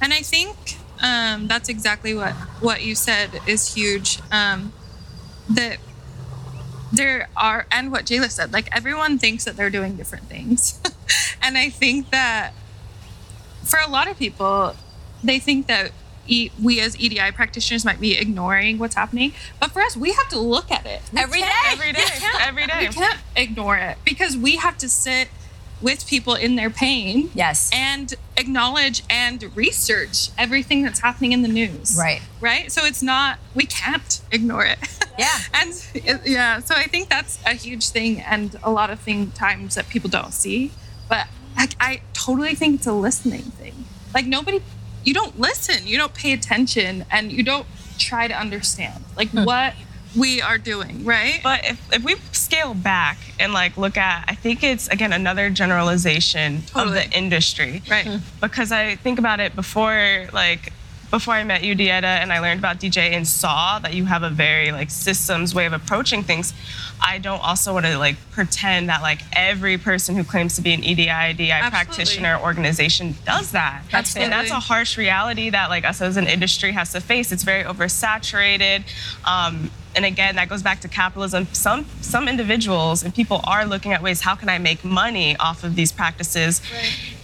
[0.02, 4.20] And I think um, that's exactly what what you said is huge.
[4.32, 4.74] Um,
[5.50, 5.78] that
[6.92, 10.82] there are, and what Jayla said, like everyone thinks that they're doing different things,
[11.42, 12.54] and I think that
[13.64, 14.76] for a lot of people,
[15.24, 15.92] they think that
[16.30, 20.30] e- we as EDI practitioners might be ignoring what's happening, but for us, we have
[20.30, 21.48] to look at it Every day.
[21.72, 22.06] Every day,
[22.42, 22.88] every day.
[22.88, 25.30] we can't ignore it because we have to sit
[25.82, 27.70] with people in their pain Yes.
[27.74, 32.22] and acknowledge and research everything that's happening in the news Right.
[32.42, 34.78] right so it's not we can't ignore it
[35.18, 35.28] Yeah.
[35.54, 39.32] and it- yeah so i think that's a huge thing and a lot of thing
[39.32, 40.72] times that people don't see
[41.08, 44.60] but I, I totally think it's a listening thing like nobody
[45.04, 47.66] you don't listen you don't pay attention and you don't
[47.98, 49.44] try to understand like Hmm.
[49.46, 49.74] what
[50.16, 51.40] we are doing, right?
[51.44, 55.52] But if, if we scale back and like look at, I think it's again another
[55.52, 56.98] generalization Totally.
[56.98, 57.84] of the industry.
[57.88, 58.20] Right.
[58.42, 60.74] Because I think about it before, like
[61.10, 64.24] before I met you, DeEtta, and I learned about DJ and saw that you have
[64.24, 66.54] a very like systems way of approaching things.
[67.02, 70.74] I don't also want to like pretend that like every person who claims to be
[70.74, 71.70] an EDI, DI Absolutely.
[71.70, 73.84] practitioner organization does that.
[73.92, 74.26] Absolutely.
[74.26, 77.32] And that's a harsh reality that like us as an industry has to face.
[77.32, 78.84] It's very oversaturated.
[79.26, 81.46] Um, and again, that goes back to capitalism.
[81.52, 85.66] Some some individuals and people are looking at ways how can I make money off
[85.66, 86.62] of these practices.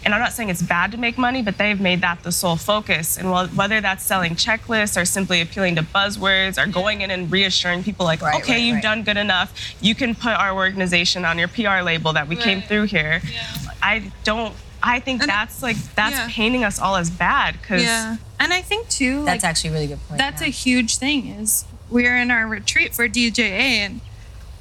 [0.04, 2.58] And I'm not saying it's bad to make money, but they've made that the sole
[2.58, 3.18] focus.
[3.18, 7.32] And well, whether that's selling checklists or simply appealing to buzzwords or going in and
[7.32, 8.84] reassuring people like, Right, okay, right, you've right.
[8.84, 9.50] done good enough.
[9.80, 13.22] You can put our organization on your PR label that we came through here.
[13.32, 13.72] Yeah.
[13.82, 14.54] I don't.
[14.84, 16.28] I think And- that's like that's yeah.
[16.30, 18.18] painting us all as bad because Yeah.
[18.38, 20.18] And I think too, like, That's actually a really good point.
[20.20, 20.48] that's yeah.
[20.50, 24.02] a huge thing is we're in our retreat for DJA and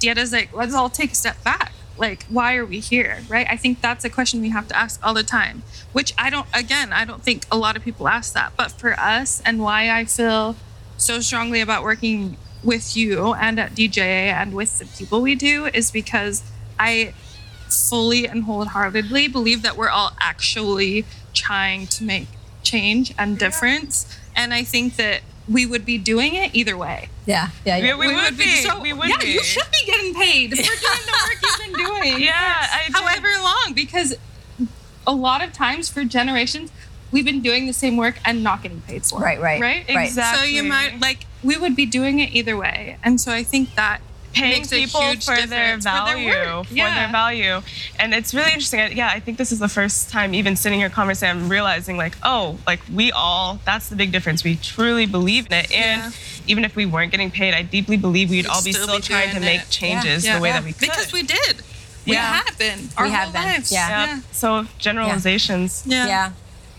[0.01, 1.73] DeEtta's like, let's all take a step back.
[1.97, 3.21] Like, why are we here?
[3.29, 3.47] Right?
[3.49, 5.63] I think that's a question we have to ask all the time.
[5.93, 8.53] Which I don't again, I don't think a lot of people ask that.
[8.57, 10.57] But for us and why I feel
[10.97, 15.67] so strongly about working with you and at DJA and with the people we do
[15.67, 16.43] is because
[16.79, 17.15] I
[17.69, 22.29] fully and wholeheartedly believe that we're all actually trying to make
[22.63, 24.19] change and difference.
[24.35, 27.09] And I think that we would be doing it either way.
[27.27, 27.87] yeah, yeah, yeah.
[27.87, 28.47] Yeah, we would be.
[28.63, 29.33] So we would yeah, be.
[29.33, 32.23] you should be getting paid for doing the work you've been doing.
[32.23, 32.93] Yeah, I do.
[32.95, 34.15] however long, because
[35.07, 36.71] a lot of times for generations,
[37.13, 39.23] we've been doing the same work and not getting paid for it.
[39.23, 40.11] Right, right, right, right.
[40.11, 43.75] So you might like we would be doing it either way, and so I think
[43.75, 44.01] that
[44.35, 46.67] paying people for their value, for their work.
[46.67, 46.95] for yeah.
[47.01, 47.61] their value,
[47.99, 48.81] and it's really interesting.
[48.81, 51.97] I- Yeah, I think this is the first time even sitting here conversing, I'm realizing
[51.97, 53.59] like, oh, like we all.
[53.65, 54.45] That's the big difference.
[54.45, 56.11] We truly believe in it, and Yeah.
[56.47, 58.97] even if we weren't getting paid, I deeply believe we'd We'd all be still still
[58.97, 59.71] be trying to make it.
[59.71, 60.35] changes Yeah.
[60.37, 60.55] the way Yeah.
[60.61, 60.81] that we could.
[60.81, 61.63] because we did.
[62.07, 62.43] We Yeah.
[62.45, 63.73] have been our We have whole been, lives.
[63.73, 64.15] yeah.
[64.17, 64.25] Yep.
[64.33, 65.83] So generalizations.
[65.87, 66.07] Yeah.
[66.07, 66.31] yeah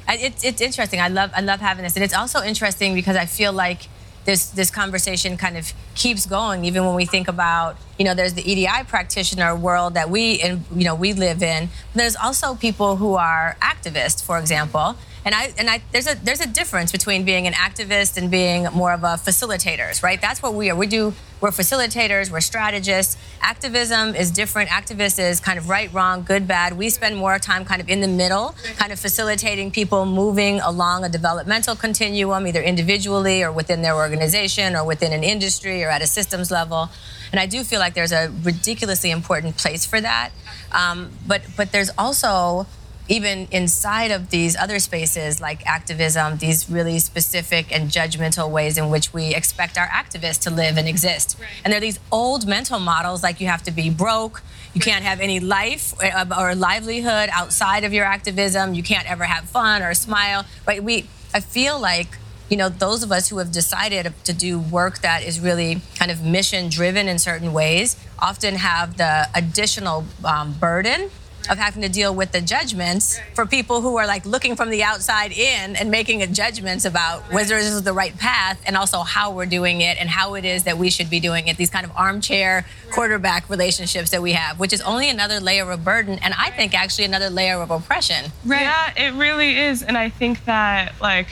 [0.08, 3.16] I- it's, it's interesting i love i love having this and it's also interesting because
[3.16, 3.88] i feel like
[4.26, 8.34] this this conversation kind of keeps going even when we think about you know there's
[8.34, 11.70] the edi practitioner world that we and you know we live in.
[11.94, 16.40] There's also people who are activists for example and I and I there's a there's
[16.40, 20.22] a difference between being an activist and being more of a facilitators, right?
[20.22, 20.76] That's what we are.
[20.76, 23.18] We do we're facilitators, we're strategists.
[23.42, 24.70] Activism is different.
[24.70, 26.78] Activist is kind of right, wrong, good, bad.
[26.78, 31.04] We spend more time kind of in the middle, kind of facilitating people moving along
[31.04, 36.02] a developmental continuum, either individually or within their organization or within an industry or at
[36.02, 36.90] a systems level.
[37.32, 40.30] And I do feel like there's a ridiculously important place for that.
[40.72, 42.66] Um, but but there's also
[43.08, 48.90] even inside of these other spaces like activism, these really specific and judgmental ways in
[48.90, 51.38] which we expect our activists to live and exist.
[51.40, 51.50] Right.
[51.64, 54.42] And there are these old mental models like you have to be broke,
[54.74, 59.26] you can't have any life uh, or livelihood outside of your activism, you can't ever
[59.26, 60.46] have fun or smile.
[60.68, 60.84] Right?
[60.84, 62.18] We I feel like
[62.50, 66.12] you know, those of us who have decided to do work that is really kind
[66.12, 71.10] of mission driven in certain ways often have the additional um, burden
[71.50, 74.84] of having to deal with the judgments for people who are like looking from the
[74.84, 79.00] outside in and making a judgments about whether this is the right path and also
[79.00, 81.58] how we're doing it and how it is that we should be doing it.
[81.58, 85.84] These kind of armchair quarterback relationships that we have, which is only another layer of
[85.84, 88.32] burden and I think actually another layer of oppression.
[88.46, 88.62] Right.
[88.62, 89.84] Yeah, it really is.
[89.84, 91.28] And I think that like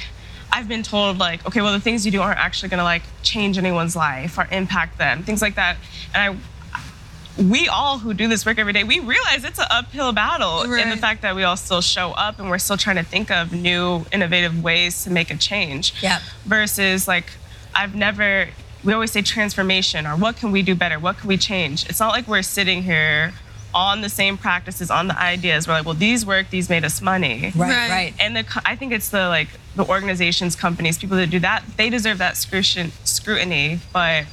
[0.52, 3.58] I've been told like, okay, well the things you do aren't actually gonna like change
[3.58, 5.78] anyone's life or impact them, things like that.
[6.14, 6.38] And I
[7.38, 10.90] we all who do this work every day, we realize it's an uphill battle in
[10.90, 13.52] the fact that we all still show up and we're still trying to think of
[13.52, 15.94] new innovative ways to make a change.
[16.02, 16.20] Yeah.
[16.46, 17.26] Versus like
[17.74, 18.50] I've never
[18.84, 21.00] we always say transformation or what can we do better?
[21.00, 21.88] What can we change?
[21.90, 23.34] It's not like we're sitting here
[23.74, 25.68] on the same practices, on the ideas.
[25.68, 27.52] We're like, well, these work, these made us money.
[27.56, 27.90] Right, Right.
[27.90, 28.14] right.
[28.20, 31.90] And the, I think it's the like the organizations, companies, people that do that, they
[31.90, 33.80] deserve that scrutin- scrutiny.
[33.92, 34.26] But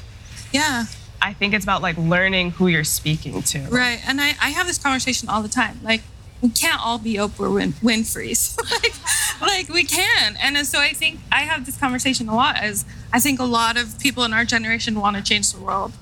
[0.53, 0.85] Yeah.
[1.23, 3.61] I think it's about like learning who you're speaking to.
[3.61, 4.01] Right.
[4.07, 5.81] And I, I have this conversation all the time.
[5.83, 6.03] Like,
[6.41, 8.57] we can't all be Oprah Win- Winfrey's.
[8.71, 8.95] like,
[9.41, 10.37] like, we can.
[10.43, 13.77] And so I think I have this conversation a lot as I think a lot
[13.77, 15.93] of people in our generation want to change the world.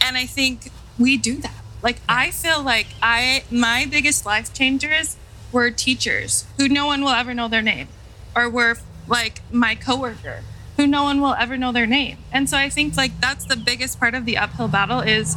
[0.00, 1.54] And I think we do that.
[1.82, 5.16] Like, I feel like I, my biggest life changers
[5.50, 7.88] were teachers who no one will ever know their name,
[8.36, 8.76] or were
[9.08, 10.42] like my coworker
[10.78, 12.16] who no one will ever know their name.
[12.32, 15.36] And so I think like that's the biggest part of the uphill battle is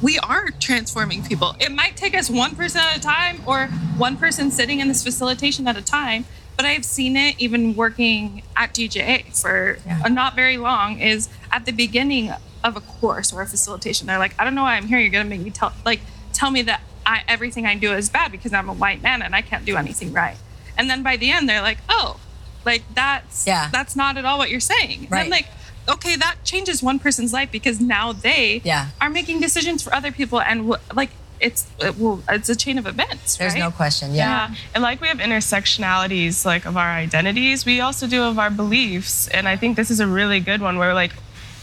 [0.00, 1.54] we are transforming people.
[1.60, 5.04] It might take us one person at a time or one person sitting in this
[5.04, 6.24] facilitation at a time,
[6.56, 10.08] but I've seen it even working at DJA for Yeah.
[10.08, 10.98] not very long.
[10.98, 12.32] Is at the beginning,
[12.64, 14.06] of a course or a facilitation.
[14.06, 14.98] They're like, I don't know why I'm here.
[14.98, 16.00] You're gonna make me tell like
[16.32, 19.34] tell me that I, everything I do is bad because I'm a white man and
[19.34, 20.36] I can't do anything right.
[20.78, 22.18] And then by the end, they're like, oh,
[22.64, 23.68] like that's Yeah.
[23.72, 25.00] that's not at all what you're saying.
[25.04, 25.24] And Right.
[25.24, 25.46] I'm like,
[25.88, 28.88] okay, that changes one person's life because now they Yeah.
[29.00, 32.78] are making decisions for other people and w- like it's it will it's a chain
[32.78, 33.36] of events.
[33.36, 33.58] There's right?
[33.58, 34.14] no question.
[34.14, 34.48] Yeah.
[34.48, 34.54] Yeah.
[34.74, 39.28] And like we have intersectionalities like of our identities, we also do of our beliefs.
[39.28, 41.12] And I think this is a really good one where like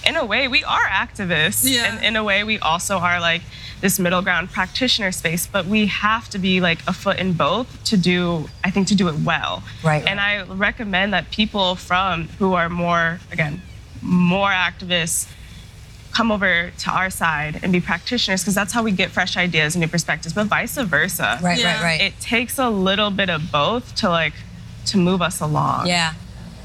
[0.05, 1.63] in a way we are activists.
[1.63, 1.85] Yeah.
[1.85, 3.41] And in a way we also are like
[3.81, 7.83] this middle ground practitioner space, but we have to be like a foot in both
[7.85, 9.63] to do I think to do it well.
[9.83, 10.05] Right.
[10.05, 13.61] And I recommend that people from who are more again
[14.01, 15.29] more activists
[16.11, 19.75] come over to our side and be practitioners because that's how we get fresh ideas
[19.75, 21.75] and new perspectives but vice versa Right, Yeah.
[21.75, 22.01] right, right.
[22.01, 24.33] it takes a little bit of both to like
[24.87, 26.13] to move us along Yeah.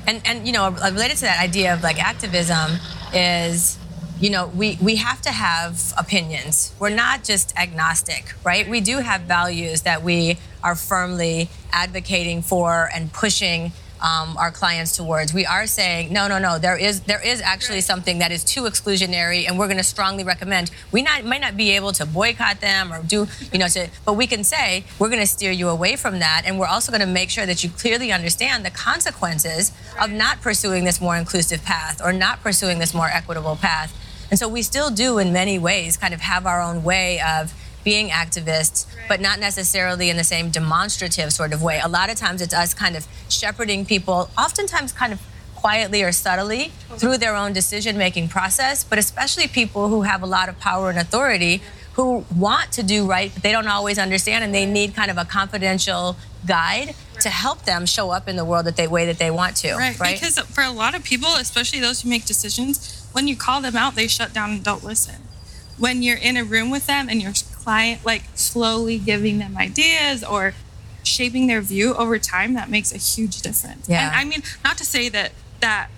[0.06, 2.78] And and you know, related to that idea of like activism
[3.12, 3.78] is
[4.20, 6.72] you know, we, we have to have opinions.
[6.78, 8.68] We're not just agnostic, right?
[8.68, 14.96] We do have values that we are firmly advocating for and pushing um, our clients
[14.96, 15.32] towards.
[15.32, 16.58] We are saying, no, no, no.
[16.58, 20.24] There is there is actually something that is too exclusionary, and we're going to strongly
[20.24, 20.70] recommend.
[20.92, 24.12] We not might not be able to boycott them or do you know, to, but
[24.12, 27.00] we can say we're going to steer you away from that, and we're also going
[27.00, 31.64] to make sure that you clearly understand the consequences of not pursuing this more inclusive
[31.64, 33.98] path or not pursuing this more equitable path.
[34.34, 37.54] And so we still do, in many ways, kind of have our own way of
[37.84, 41.78] being activists, but not necessarily in the same demonstrative sort of way.
[41.80, 45.22] A lot of times it's us kind of shepherding people, oftentimes kind of
[45.54, 50.26] quietly or subtly through their own decision making process, but especially people who have a
[50.26, 54.42] lot of power and authority who want to do right, but they don't always understand
[54.42, 58.44] and they need kind of a confidential guide to help them show up in the
[58.44, 59.76] world that they way that they want to.
[59.76, 59.96] Right.
[60.00, 60.20] Right.
[60.20, 63.76] Because for a lot of people, especially those who make decisions, when you call them
[63.76, 65.22] out, they shut down and don't listen.
[65.78, 70.24] When you're in a room with them and your client like slowly giving them ideas
[70.24, 70.54] or
[71.04, 73.88] shaping their view over time, that makes a huge difference.
[73.88, 74.08] Yeah.
[74.08, 75.90] And I mean, not to say that that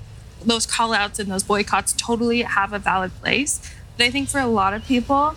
[0.44, 3.61] those call outs and those boycotts totally have a valid place,
[3.96, 5.37] but I think for a lot of people,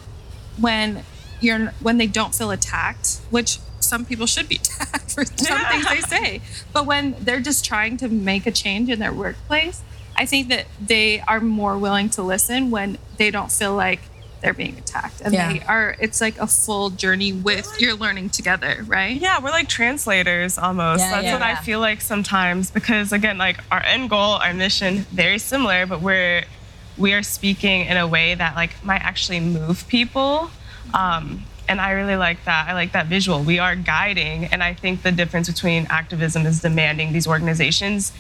[0.59, 1.03] when
[1.39, 5.87] you're when they don't feel attacked, which some people should be attacked for some things
[5.87, 6.41] they say,
[6.73, 9.81] but when they're just trying to make a change in their workplace,
[10.19, 14.01] I think that they are more willing to listen when they don't feel like
[14.41, 15.51] they're being attacked, and Yeah.
[15.51, 15.95] they are.
[15.99, 19.15] It's like a full journey with you're learning together, right?
[19.19, 21.60] yeah we're like translators almost Yeah, that's yeah, what yeah.
[21.60, 25.99] i feel like sometimes because again like our end goal our mission very similar but
[26.01, 26.43] we're
[26.97, 30.49] we are speaking in a way that like might actually move people
[30.93, 34.73] um, and i really like that i like that visual we are guiding and i
[34.73, 38.12] think the difference between activism is demanding these organizations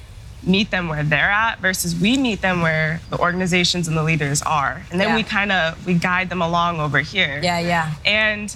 [0.43, 4.41] meet them where they're at versus we meet them where the organizations and the leaders
[4.43, 5.15] are and then Yeah.
[5.15, 7.93] we kind of we guide them along over here yeah, yeah.
[8.05, 8.55] and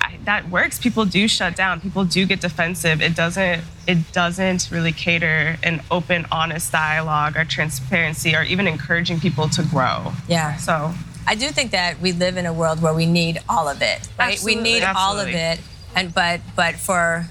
[0.00, 4.68] I, that works people do shut down people do get defensive it doesn't it doesn't
[4.70, 10.56] really cater an open honest dialogue or transparency or even encouraging people to grow Yeah.
[10.56, 10.94] so
[11.26, 14.08] I do think that we live in a world where we need all of it,
[14.18, 14.40] right?
[14.42, 15.34] we Absolutely, need all of absolutely.
[15.40, 15.60] it,
[15.94, 17.28] and but but for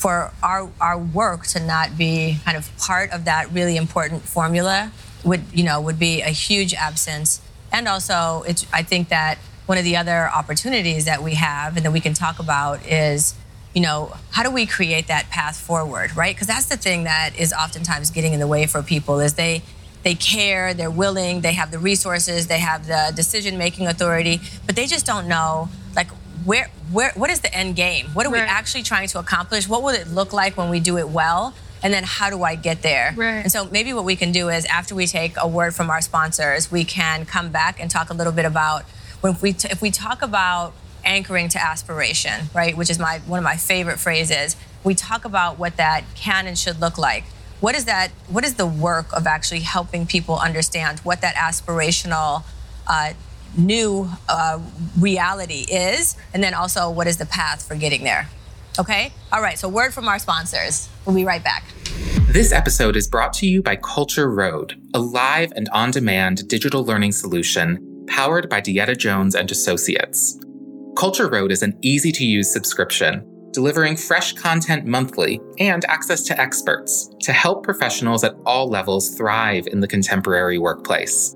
[0.00, 4.90] for our our work to not be kind of part of that really important formula
[5.24, 7.42] would you know would be a huge absence.
[7.70, 9.36] And also, it's I think that
[9.66, 13.34] one of the other opportunities that we have and that we can talk about is
[13.74, 17.38] you know how do we create that path forward right because that's the thing that
[17.38, 19.62] is oftentimes getting in the way for people is they
[20.02, 24.74] they care, they're willing, they have the resources, they have the decision making authority, but
[24.74, 25.68] they just don't know
[26.44, 28.06] where where what is the end game?
[28.08, 29.68] What are we actually trying to accomplish?
[29.68, 31.54] What will it look like when we do it well?
[31.82, 33.14] And then how do I get there?
[33.16, 33.40] Right.
[33.40, 36.02] And so maybe what we can do is after we take a word from our
[36.02, 38.82] sponsors, we can come back and talk a little bit about
[39.22, 40.74] when we t- if we talk about
[41.04, 44.56] anchoring to aspiration, right, which is my one of my favorite phrases.
[44.84, 47.24] We talk about what that can and should look like.
[47.60, 48.10] What is that?
[48.28, 52.44] What is the work of actually helping people understand what that aspirational
[52.86, 53.12] uh,
[53.56, 54.60] new uh,
[54.98, 58.28] reality is, and then also what is the path for getting there?
[58.78, 59.12] Okay.
[59.32, 59.58] All right.
[59.58, 60.88] So word from our sponsors.
[61.04, 61.64] We'll be right back.
[62.28, 67.12] This episode is brought to you by CultureRoad, a live and on demand digital learning
[67.12, 70.38] solution powered by DeEtta Jones and Associates.
[70.94, 77.10] CultureRoad is an easy to use subscription, delivering fresh content monthly and access to experts
[77.20, 81.34] to help professionals at all levels thrive in the contemporary workplace.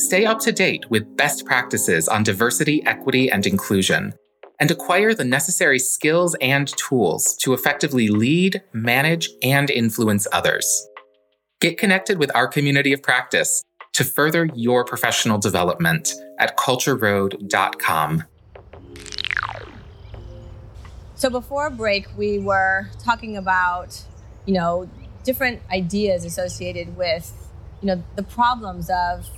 [0.00, 4.14] Stay up to date with best practices on diversity, equity, and inclusion,
[4.58, 10.88] and acquire the necessary skills and tools to effectively lead, manage, and influence others.
[11.60, 18.24] Get connected with our community of practice to further your professional development at cultureroad.com.
[21.14, 24.02] So before break, we were talking about,
[24.46, 24.88] you know,
[25.24, 27.34] different ideas associated with,
[27.82, 29.28] you know, the problems of,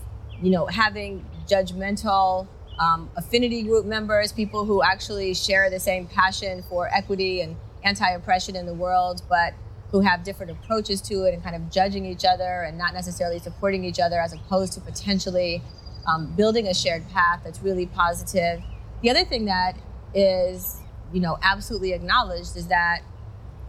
[0.43, 2.47] you know, having judgmental
[2.79, 8.57] um, affinity group members, people who actually share the same passion for equity and anti-oppression
[8.57, 9.55] in the world, but
[9.91, 13.39] who have different approaches to it and kind of judging each other and not necessarily
[13.39, 15.63] supporting each other as opposed to potentially
[16.07, 18.63] um, building a shared path that's really positive.
[19.03, 19.77] The other thing that
[20.15, 20.79] is,
[21.13, 23.03] you know, absolutely acknowledged is that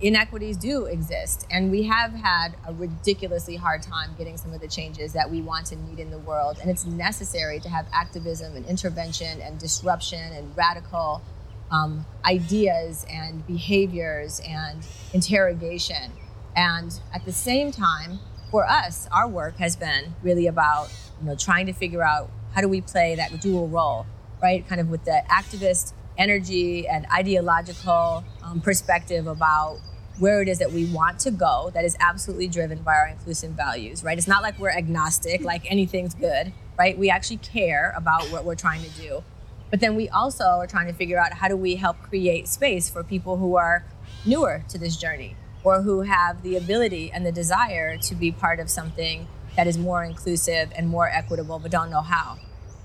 [0.01, 1.47] inequities do exist.
[1.49, 5.41] And we have had a ridiculously hard time getting some of the changes that we
[5.41, 6.57] want and need in the world.
[6.61, 11.21] And it's necessary to have activism and intervention and disruption and radical
[11.71, 16.11] um, ideas and behaviors and interrogation.
[16.55, 18.19] And at the same time,
[18.51, 22.61] for us, our work has been really about you know trying to figure out how
[22.61, 24.05] do we play that dual role,
[24.41, 24.67] right?
[24.67, 29.79] Kind of with the activist energy and ideological um, perspective about
[30.19, 33.51] where it is that we want to go that is absolutely driven by our inclusive
[33.51, 34.17] values, right?
[34.17, 36.97] It's not like we're agnostic, like anything's good, right?
[36.97, 39.23] We actually care about what we're trying to do.
[39.71, 42.89] But then we also are trying to figure out how do we help create space
[42.91, 43.83] for people who are
[44.23, 48.59] newer to this journey or who have the ability and the desire to be part
[48.59, 52.37] of something that is more inclusive and more equitable, but don't know how.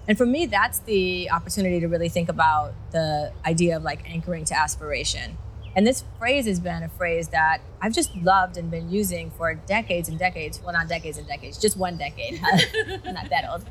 [0.09, 4.45] And for me, that's the opportunity to really think about the idea of like anchoring
[4.47, 5.37] to aspiration
[5.79, 9.55] and this phrase has been a phrase that I've just loved and been using for
[9.55, 10.61] decades and decades.
[10.61, 12.41] Well, not decades and decades, just one decade.
[13.07, 13.65] I'm not that old.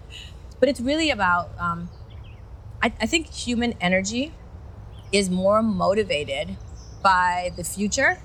[0.62, 1.90] But it's really about, um,
[2.82, 4.32] I, I think human energy
[5.12, 6.56] is more motivated
[7.04, 8.20] by the future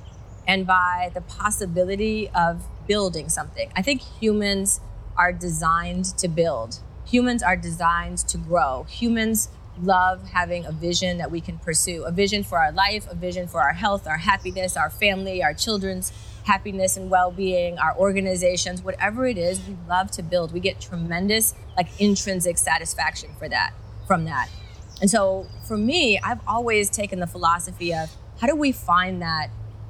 [0.47, 3.73] and by the possibility of building something.
[3.75, 4.81] I think humans
[5.17, 6.79] are designed to build.
[7.13, 8.85] Humans are designed to grow.
[8.89, 9.51] Humans
[9.81, 13.47] love having a vision that we can pursue a vision for our life, a vision
[13.47, 16.13] for our health, our happiness, our family, our children's
[16.45, 21.55] happiness and well-being our organizations whatever it is we love to build we get tremendous
[21.77, 23.73] like intrinsic satisfaction for that
[24.07, 24.49] from that
[25.01, 28.11] and so for me i've always taken the philosophy of
[28.41, 29.49] how do we find that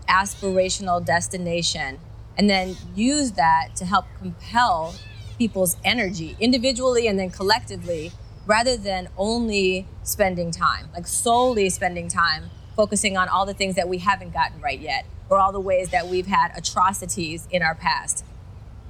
[0.08, 1.98] aspirational destination
[2.36, 4.94] and then use that to help compel
[5.42, 8.12] people's energy individually and then collectively
[8.46, 13.88] rather than only spending time, like solely spending time focusing on all the things that
[13.88, 17.74] we haven't gotten right yet or all the ways that we've had atrocities in our
[17.74, 18.24] past.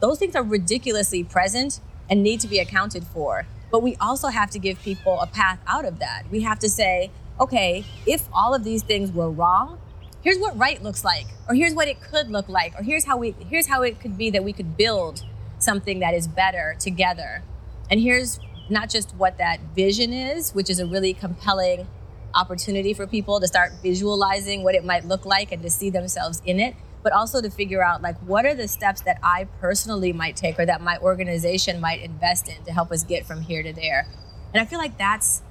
[0.01, 1.81] Those things are ridiculously present
[2.11, 3.47] and need to be accounted for.
[3.71, 6.25] But we also have to give people a path out of that.
[6.31, 9.79] We have to say, okay, if all of these things were wrong,
[10.21, 13.17] here's what right looks like, or here's what it could look like, or here's how
[13.17, 15.25] we here's how it could be that we could build
[15.63, 17.43] something that is better together.
[17.91, 18.41] And here's
[18.71, 21.87] not just what that vision is, which is a really compelling
[22.35, 26.41] opportunity for people to start visualizing what it might look like and to see themselves
[26.47, 30.13] in it, but also to figure out like what are the steps that I personally
[30.13, 33.63] might take or that my organization might invest in to help us get from here
[33.63, 34.07] to there.
[34.55, 35.43] And I feel like that's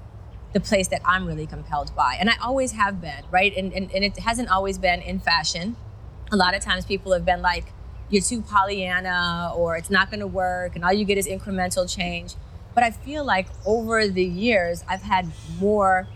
[0.54, 2.18] the place that I'm really compelled by.
[2.20, 3.56] And I always have been, right?
[3.56, 5.76] And, and, and it hasn't always been in fashion.
[6.32, 7.72] A lot of times people have been like,
[8.12, 12.36] you're too Pollyanna or it's not gonna work and all you get is incremental change.
[12.76, 16.08] But I feel like over the years, I've had more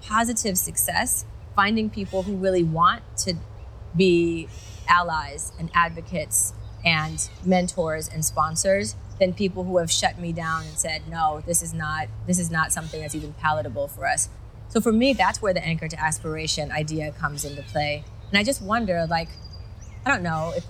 [0.00, 1.24] positive success
[1.54, 3.34] finding people who really want to
[3.96, 4.48] be
[4.88, 10.78] allies and advocates and mentors and sponsors than people who have shut me down and
[10.78, 14.30] said no this is not this is not something that's even palatable for us
[14.68, 18.42] so for me that's where the anchor to aspiration idea comes into play and i
[18.42, 19.28] just wonder like
[20.06, 20.64] i don't know if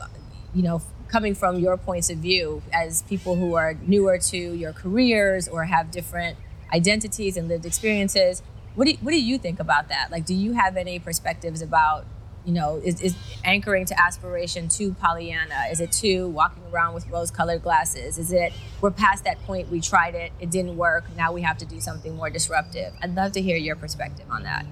[0.54, 4.72] you know coming from your points of view as people who are newer to your
[4.72, 6.38] careers or have different
[6.72, 8.42] identities and lived experiences.
[8.76, 10.10] What do what do you think about that?
[10.10, 12.06] Like, do you have any perspectives about,
[12.44, 15.64] you know, is, is anchoring to aspiration to Pollyanna?
[15.70, 18.16] Is it to walking around with rose-colored glasses?
[18.18, 19.68] Is it we're past that point?
[19.68, 21.04] We tried it, it didn't work.
[21.16, 22.92] Now we have to do something more disruptive.
[23.02, 24.64] I'd love to hear your perspective on that.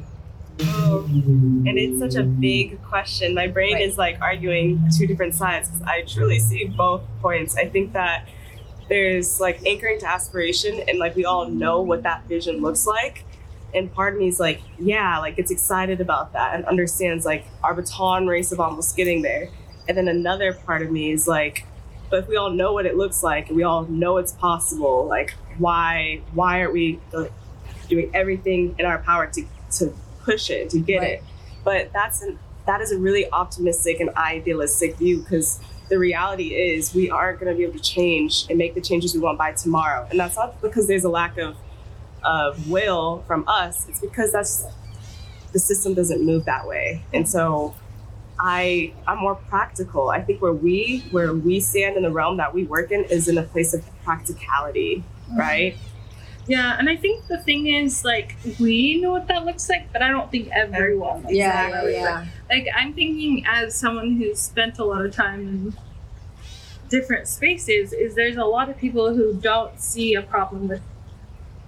[0.61, 3.35] Oh, and it's such a big question.
[3.35, 3.83] My brain right.
[3.83, 7.57] is like arguing two different sides because I truly see both points.
[7.57, 8.29] I think that
[8.89, 13.25] there's like anchoring to aspiration, and like we all know what that vision looks like.
[13.75, 17.47] And part of me is like, yeah, like it's excited about that and understands like
[17.63, 19.51] our baton race of almost getting there.
[19.87, 21.67] And then another part of me is like,
[22.11, 25.07] but if we all know what it looks like and we all know it's possible,
[25.07, 26.99] like why why aren't we
[27.89, 29.95] doing everything in our power to to
[30.29, 31.11] push it to get right.
[31.11, 31.25] it.
[31.65, 35.59] But that's an that is a really optimistic and idealistic view because
[35.89, 39.15] the reality is we aren't going to be able to change and make the changes
[39.15, 40.07] we want by tomorrow.
[40.11, 41.57] And that's not because there's a lack of,
[42.23, 44.67] of will from us, it's because that's
[45.53, 47.03] the system doesn't move that way.
[47.15, 47.75] And so
[48.39, 50.11] I I'm more practical.
[50.11, 53.29] I think where we where we stand in the realm that we work in is
[53.29, 55.39] in a place of practicality, mm-hmm.
[55.39, 55.77] right?
[56.49, 60.01] Yeah, and I think the thing is, like, we know what that looks like, but
[60.03, 61.27] I don't think everyone.
[61.29, 61.93] Yeah, exactly.
[61.93, 62.27] yeah, yeah.
[62.51, 65.77] Like, I'm thinking as someone who's spent a lot of time in
[66.89, 70.83] different spaces, is there's a lot of people who don't see a problem with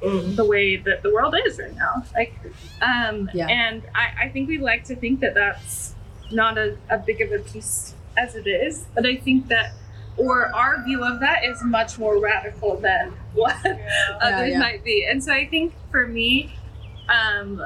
[0.02, 0.34] Mm.
[0.34, 2.02] the way that the world is right now.
[2.14, 2.32] Like,
[2.80, 3.48] um, Yeah.
[3.48, 5.94] and I, I think we like to think that that's
[6.32, 9.72] not a, a big of a piece as it is, but I think that,
[10.20, 13.56] or our view of that is much more radical than what
[14.20, 14.58] others yeah.
[14.58, 15.06] might be.
[15.08, 16.52] And so I think for me,
[17.08, 17.64] um,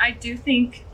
[0.00, 0.84] I do think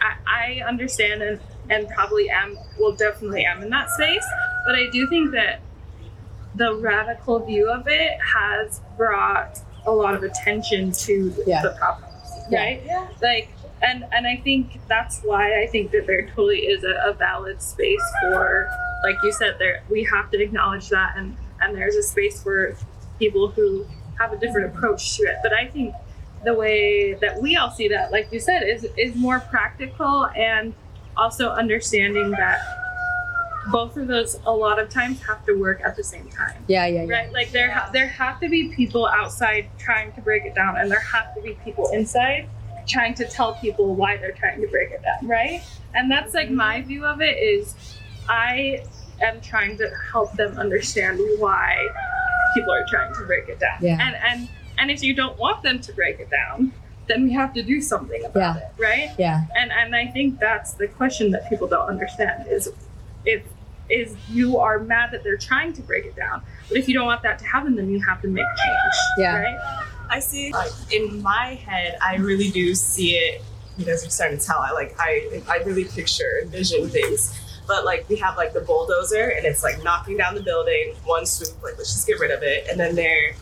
[0.00, 4.24] I, I understand and, and probably am, well, definitely am in that space,
[4.66, 5.60] but I do think that
[6.56, 11.62] the radical view of it has brought a lot of attention to Yeah.
[11.62, 12.12] the problems,
[12.50, 12.60] Yeah.
[12.64, 13.08] right?
[13.22, 13.50] Like,
[13.82, 17.62] and and I think that's why I think that there totally is a, a valid
[17.62, 18.68] space for,
[19.04, 22.76] like you said, there we have to acknowledge that, and and there's a space for
[23.18, 23.86] people who
[24.18, 25.36] have a different approach to it.
[25.42, 25.94] But I think
[26.44, 30.74] the way that we all see that, like you said, is is more practical and
[31.16, 32.60] also understanding that
[33.70, 36.86] both of those a lot of times have to work at the same time Yeah,
[36.86, 37.12] yeah, yeah.
[37.12, 40.78] right like there ha- there have to be people outside trying to break it down
[40.78, 42.48] and there have to be people inside
[42.90, 45.62] trying to tell people why they're trying to break it down right
[45.94, 47.74] and that's like my view of it is
[48.28, 48.82] i
[49.22, 51.86] am trying to help them understand why
[52.54, 53.98] people are trying to break it down Yeah.
[54.00, 56.72] and and and if you don't want them to break it down
[57.06, 58.62] then we have to do something about Yeah.
[58.62, 59.44] it right Yeah.
[59.56, 62.68] and and I think that's the question that people don't understand is
[63.24, 63.42] if
[63.88, 67.06] is you are mad that they're trying to break it down, but if you don't
[67.06, 68.94] want that to happen, then you have to make change.
[69.18, 69.36] Yeah.
[69.38, 69.58] Right.
[70.10, 73.42] I see like in my head, I really do see it.
[73.78, 74.58] You guys are starting to tell.
[74.58, 77.38] I like I I really picture envision things.
[77.66, 81.24] But like we have like the bulldozer and it's like knocking down the building, one
[81.24, 82.66] swoop, like let's just get rid of it.
[82.68, 83.34] And then there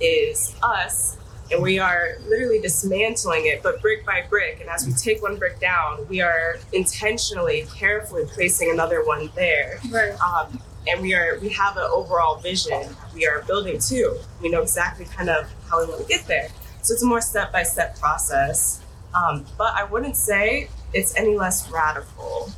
[0.00, 1.16] is us
[1.50, 4.60] and we are literally dismantling it, but brick by brick.
[4.60, 9.78] And as we take one brick down, we are intentionally, carefully placing another one there
[9.90, 10.12] Right.
[10.20, 12.84] um, and we are we have an overall vision
[13.14, 16.48] we are building to we know exactly kind of how we want to get there.
[16.82, 18.80] So it's a more step-by-step process.
[19.14, 22.50] Um, but i wouldn't say it's any less radical.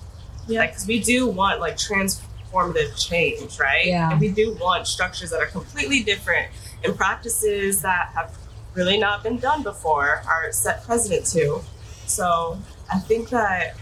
[0.46, 0.60] Yeah.
[0.60, 3.86] like because we do want like transformative change right?
[3.86, 4.10] Yeah.
[4.10, 6.48] and we do want structures that are completely different
[6.84, 8.36] and practices that have
[8.74, 11.60] really not been done before are set precedent to.
[12.06, 12.58] So
[12.92, 13.76] i think that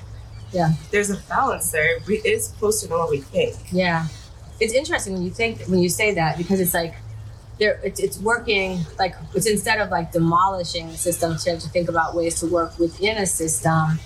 [0.52, 0.70] Yeah.
[0.90, 1.96] there's a balance there.
[2.08, 3.56] It is closer than what we think.
[3.72, 4.06] Yeah,
[4.60, 6.94] it's interesting when you think when you say that because it's like
[7.58, 11.88] there it's, it's working like it's instead of like demolishing the system to, to think
[11.88, 13.98] about ways to work within a system.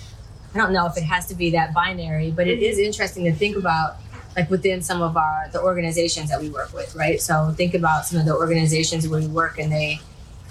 [0.53, 3.31] I don't know if it has to be that binary, but it is interesting to
[3.31, 3.97] think about
[4.35, 7.21] like within some of our the organizations that we work with, right?
[7.21, 9.99] So think about some of the organizations where we work and they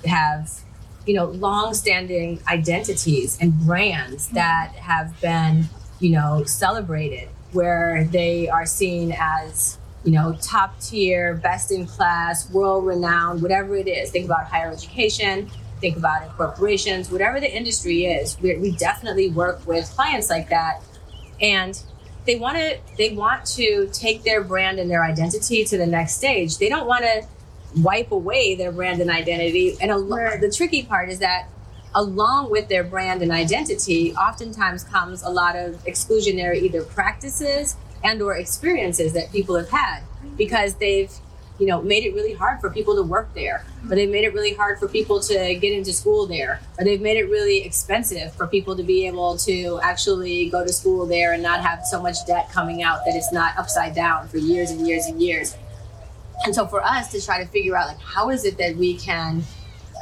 [0.06, 0.50] have
[1.06, 4.36] you know long-standing identities and brands mm-hmm.
[4.36, 11.34] that have been you know celebrated where they are seen as you know top tier
[11.34, 14.10] best in class world renowned whatever it is.
[14.10, 19.30] Think about higher education think about in corporations whatever the industry is we, we definitely
[19.30, 20.82] work with clients like that.
[21.40, 21.80] And
[22.26, 26.14] they want to they want to take their brand and their identity to the next
[26.14, 26.58] stage.
[26.58, 27.26] They don't want to
[27.76, 29.76] wipe away their brand and identity.
[29.80, 30.40] And a, Right.
[30.40, 31.48] the tricky part is that
[31.94, 38.22] along with their brand and identity oftentimes comes a lot of exclusionary either practices and
[38.22, 40.02] or experiences that people have had
[40.36, 41.12] because they've
[41.60, 44.32] you know made it really hard for people to work there or they've made it
[44.32, 48.32] really hard for people to get into school there or they've made it really expensive
[48.34, 52.00] for people to be able to actually go to school there and not have so
[52.02, 55.54] much debt coming out that it's not upside down for years and years and years.
[56.44, 58.96] And so for us to try to figure out like how is it that we
[58.96, 59.42] can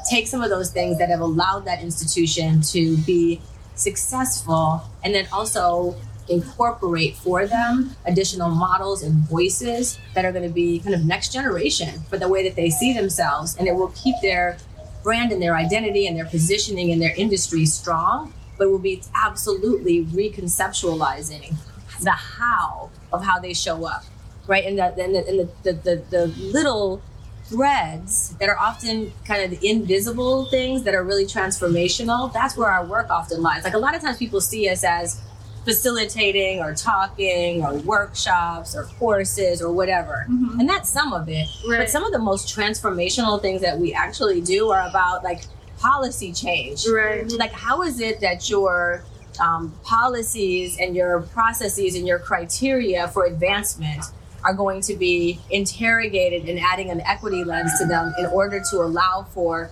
[0.09, 3.41] take some of those things that have allowed that institution to be
[3.75, 5.97] successful and then also
[6.31, 11.33] incorporate for them additional models and voices that are going to be kind of next
[11.33, 14.57] generation for the way that they see themselves and it will keep their
[15.03, 20.05] brand and their identity and their positioning in their industry strong but will be absolutely
[20.07, 21.55] reconceptualizing
[22.03, 24.05] the how of how they show up
[24.49, 24.64] right?
[24.64, 27.01] And the, and the, and the, the, the, the little
[27.45, 32.85] threads that are often kind of invisible things that are really transformational that's where our
[32.85, 33.64] work often lies.
[33.64, 35.22] Like a lot of times people see us as
[35.65, 40.27] facilitating or talking or workshops or courses or whatever.
[40.31, 40.61] Mhm.
[40.61, 41.47] And that's some of it.
[41.67, 45.43] But some of the most transformational things that we actually do are about like
[45.79, 46.87] policy change.
[46.89, 47.31] Right.
[47.33, 49.03] Like, how is it that your
[49.41, 54.05] um, policies and your processes and your criteria for advancement
[54.45, 58.79] are going to be interrogated and adding an equity lens to them in order to
[58.79, 59.71] allow for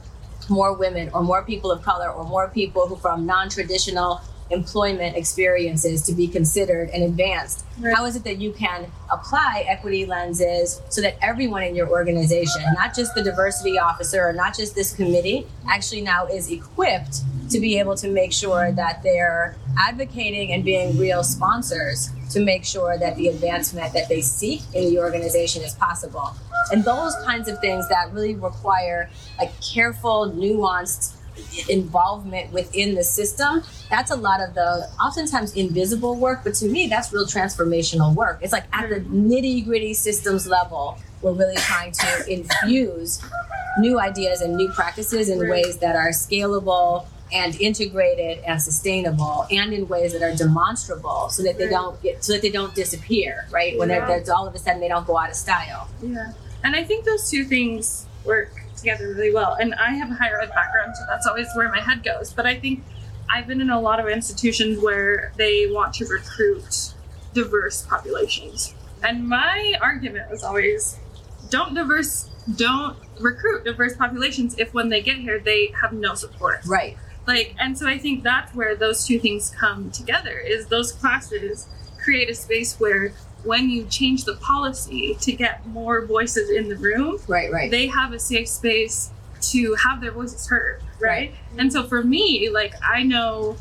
[0.49, 4.21] more women or more people of color or more people who from non-traditional
[4.51, 7.95] employment experiences to be considered and advanced Right.
[7.95, 12.63] how is it that you can apply equity lenses so that everyone in your organization
[12.75, 17.21] not just the diversity officer or not just this committee actually now is equipped
[17.51, 22.65] to be able to make sure that they're advocating and being real sponsors to make
[22.65, 26.35] sure that the advancement that they seek in the organization is possible
[26.73, 29.09] and those kinds of things that really require
[29.41, 31.16] a careful nuanced
[31.69, 36.87] involvement within the system that's a lot of the oftentimes invisible work but to me
[36.87, 38.39] that's real transformational work.
[38.43, 39.31] It's like at the mm-hmm.
[39.31, 43.23] nitty gritty systems level we're really trying to infuse
[43.79, 49.73] new ideas and new practices in ways that are scalable and integrated and sustainable and
[49.73, 53.47] in ways that are demonstrable so that they don't get so that they don't disappear
[53.51, 53.77] right?
[53.79, 54.33] When they're, Yeah.
[54.33, 55.89] all of a sudden they don't go out of style.
[56.03, 56.33] Yeah.
[56.63, 59.55] And I think those two things work together really well.
[59.55, 62.33] And I have a higher ed background, so that's always where my head goes.
[62.33, 62.85] But I think
[63.29, 66.95] I've been in a lot of institutions where they want to recruit
[67.33, 68.75] diverse populations.
[69.03, 70.99] And my argument was always
[71.51, 76.61] don't diverse don't recruit diverse populations if when they get here they have no support
[76.67, 76.97] right
[77.27, 81.69] like and so i think that's where those two things come together is those classes
[82.03, 83.13] create a space where
[83.47, 87.71] when you change the policy to get more voices in the room right right.
[87.71, 92.51] they have a safe space to have their voices heard right, and so for me
[92.51, 93.57] like i know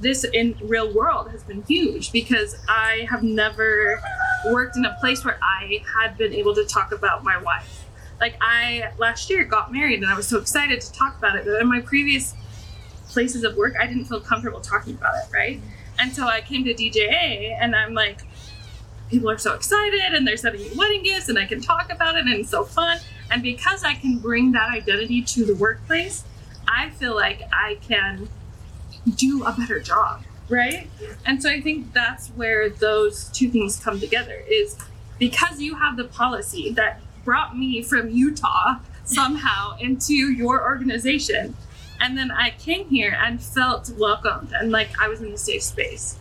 [0.00, 4.00] this in real world has been huge because i have never
[4.46, 7.84] worked in a place where i had been able to talk about my wife.
[8.20, 11.44] Like i last year got married and i was so excited to talk about it
[11.44, 12.34] but in my previous
[13.08, 15.60] places of work i didn't feel comfortable talking about it right?
[15.98, 18.24] And so i came to dja and i'm like
[19.14, 22.16] people are so excited and they're sending me wedding gifts and I can talk about
[22.16, 22.98] it and it's so fun.
[23.30, 26.24] And because I can bring that identity to the workplace,
[26.66, 28.28] I feel like I can
[29.14, 30.90] do a better job, right?
[31.24, 34.76] And so I think that's where those two things come together is
[35.20, 41.56] because you have the policy that brought me from Utah somehow into your organization.
[42.00, 45.62] And then I came here and felt welcomed and like I was in a safe
[45.62, 46.18] space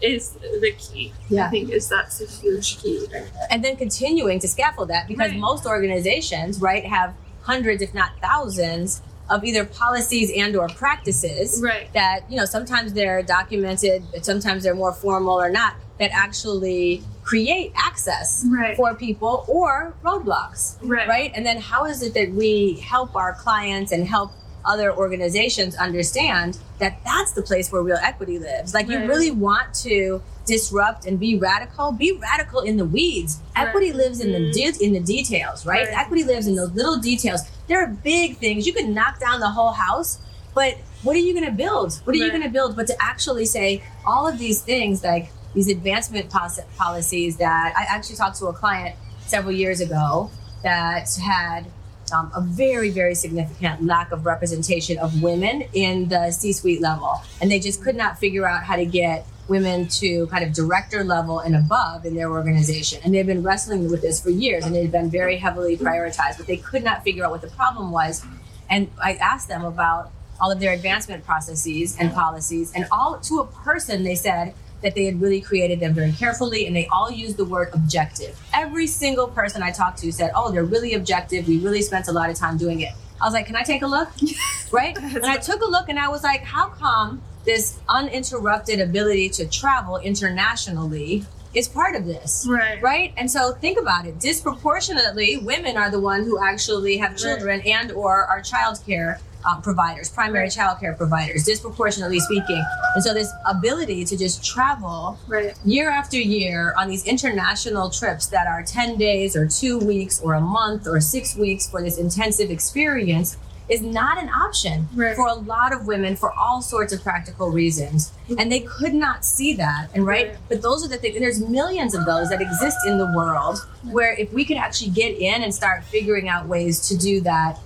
[0.00, 1.12] is the key.
[1.28, 1.46] Yeah.
[1.46, 3.06] I think is that's a huge key.
[3.50, 5.40] and then continuing to scaffold that because Right.
[5.40, 11.92] most organizations right have hundreds if not thousands of either policies and or practices Right.
[11.94, 17.02] that you know sometimes they're documented but sometimes they're more formal or not that actually
[17.24, 18.76] create access Right.
[18.76, 21.08] for people or roadblocks Right.
[21.08, 24.30] right and then how is it that we help our clients and help
[24.66, 28.74] other organizations understand that that's the place where real equity lives.
[28.74, 33.40] Like you really want to disrupt and be radical be radical in the weeds.
[33.56, 33.66] Right.
[33.68, 34.78] equity lives in the mm-hmm.
[34.78, 35.86] de- in the details right?
[35.88, 35.98] Right.
[35.98, 37.42] equity lives in those little details.
[37.66, 38.66] There are big things.
[38.66, 40.18] You can knock down the whole house
[40.54, 42.00] but what are you going to build?
[42.04, 45.30] What are you going to build but to actually say all of these things like
[45.56, 46.30] these advancement
[46.76, 48.94] policies that i actually talked to a client
[49.26, 50.30] several years ago
[50.62, 51.64] that had
[52.12, 57.20] um, a very, very significant lack of representation of women in the C suite level.
[57.40, 61.04] And they just could not figure out how to get women to kind of director
[61.04, 63.00] level and above in their organization.
[63.04, 66.36] And they've been wrestling with this for years and it had been very heavily prioritized,
[66.36, 68.24] but they could not figure out what the problem was.
[68.68, 73.40] And I asked them about all of their advancement processes and policies, and all to
[73.40, 77.10] a person, they said, that they had really created them very carefully and they all
[77.10, 78.38] used the word objective.
[78.54, 81.48] Every single person I talked to said, Oh, they're really objective.
[81.48, 82.92] We really spent a lot of time doing it.
[83.20, 84.08] I was like, Can I take a look?
[84.72, 84.96] right?
[84.96, 89.46] And I took a look and I was like, How come this uninterrupted ability to
[89.46, 91.24] travel internationally
[91.54, 92.46] is part of this?
[92.48, 92.80] Right.
[92.82, 93.14] Right?
[93.16, 94.20] And so think about it.
[94.20, 99.18] Disproportionately, women are the one who actually have children and or are childcare
[99.48, 102.62] um, providers, primary childcare providers, disproportionately speaking.
[102.94, 105.54] And so this ability to just travel Right.
[105.64, 110.34] year after year on these international trips that are 10 days or two weeks or
[110.34, 113.36] a month or six weeks for this intensive experience
[113.68, 115.16] is not an option Right.
[115.16, 118.12] for a lot of women for all sorts of practical reasons.
[118.38, 119.88] And they could not see that.
[119.92, 120.36] And right, Right.
[120.48, 123.66] but those are the things, and there's millions of those that exist in the world
[123.90, 127.58] where if we could actually get in and start figuring out ways to do that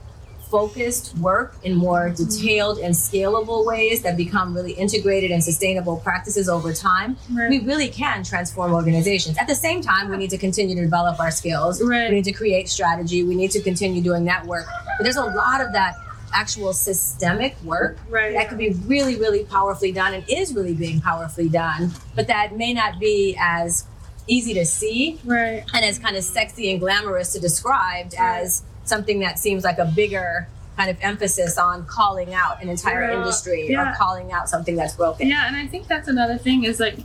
[0.50, 6.48] focused work in more detailed and scalable ways that become really integrated and sustainable practices
[6.48, 7.48] over time, Right.
[7.48, 9.38] we really can transform organizations.
[9.38, 11.80] At the same time, we need to continue to develop our skills.
[11.82, 12.08] Right.
[12.10, 13.22] We need to create strategy.
[13.22, 14.66] We need to continue doing that work.
[14.98, 15.94] But there's a lot of that
[16.32, 18.34] actual systemic work Right.
[18.34, 22.56] that could be really, really powerfully done and is really being powerfully done, but that
[22.56, 23.84] may not be as
[24.28, 25.64] easy to see Right.
[25.74, 29.86] and as kind of sexy and glamorous to describe as something that seems like a
[29.86, 33.16] bigger kind of emphasis on calling out an entire Yeah.
[33.18, 33.92] industry Yeah.
[33.92, 35.28] or calling out something that's broken.
[35.28, 36.98] Yeah, and I think that's another thing is like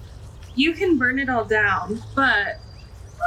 [0.55, 2.59] you can burn it all down, but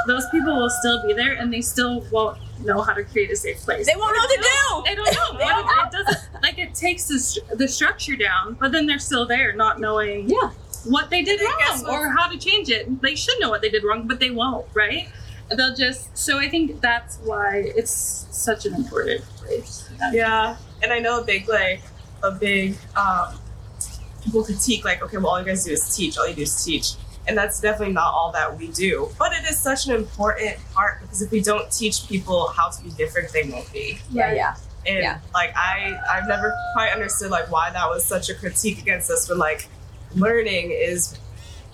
[0.06, 3.36] those people will still be there and they still won't know how to create a
[3.36, 3.86] safe place.
[3.86, 4.82] They won't know what to do.
[4.86, 5.28] They don't know.
[5.38, 8.98] They don't it, it doesn't like it takes the, the structure down, but then they're
[8.98, 10.50] still there not knowing Yeah.
[10.84, 13.00] what they did wrong or how to change it.
[13.02, 15.08] They should know what they did wrong, but they won't, right?
[15.56, 17.90] They'll just so I think that's why it's
[18.30, 19.88] such an important place.
[20.12, 21.80] Yeah, and I know a big like
[22.22, 23.38] a big um,
[24.22, 26.64] people critique like, okay, well all you guys do is teach, all you do is
[26.64, 26.92] teach,
[27.26, 29.08] and that's definitely not all that we do.
[29.18, 32.82] But it is such an important part because if we don't teach people how to
[32.84, 33.98] be different, they won't be.
[34.10, 34.56] Yeah, yeah.
[34.86, 35.18] And Yeah.
[35.34, 39.28] like I, I've never quite understood like why that was such a critique against us
[39.28, 39.68] when like
[40.14, 41.18] learning is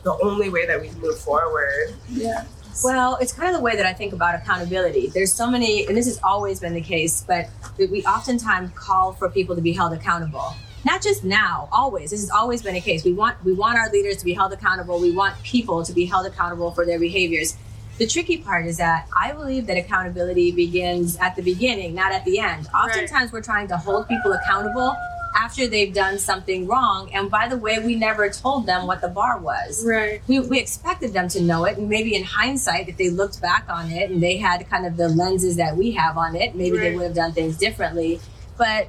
[0.04, 1.94] the only way that we can move forward.
[2.08, 2.44] Yeah.
[2.82, 5.08] Well, it's kind of the way that I think about accountability.
[5.08, 7.48] There's so many, and this has always been the case, but
[7.78, 10.54] we oftentimes call for people to be held accountable.
[10.84, 12.10] Not just now, always.
[12.10, 13.04] This has always been a case.
[13.04, 15.00] We want we want our leaders to be held accountable.
[15.00, 17.56] We want people to be held accountable for their behaviors.
[17.96, 22.24] The tricky part is that I believe that accountability begins at the beginning, not at
[22.24, 22.66] the end.
[22.74, 24.96] Oftentimes, we're trying to hold people accountable
[25.44, 27.10] after they've done something wrong.
[27.12, 29.84] And by the way, we never told them what the bar was.
[29.86, 30.22] Right.
[30.26, 33.66] we, we expected them to know it and maybe in hindsight if they looked back
[33.68, 36.78] on it and they had kind of the lenses that we have on it maybe
[36.78, 38.20] they would have done things differently.
[38.56, 38.88] But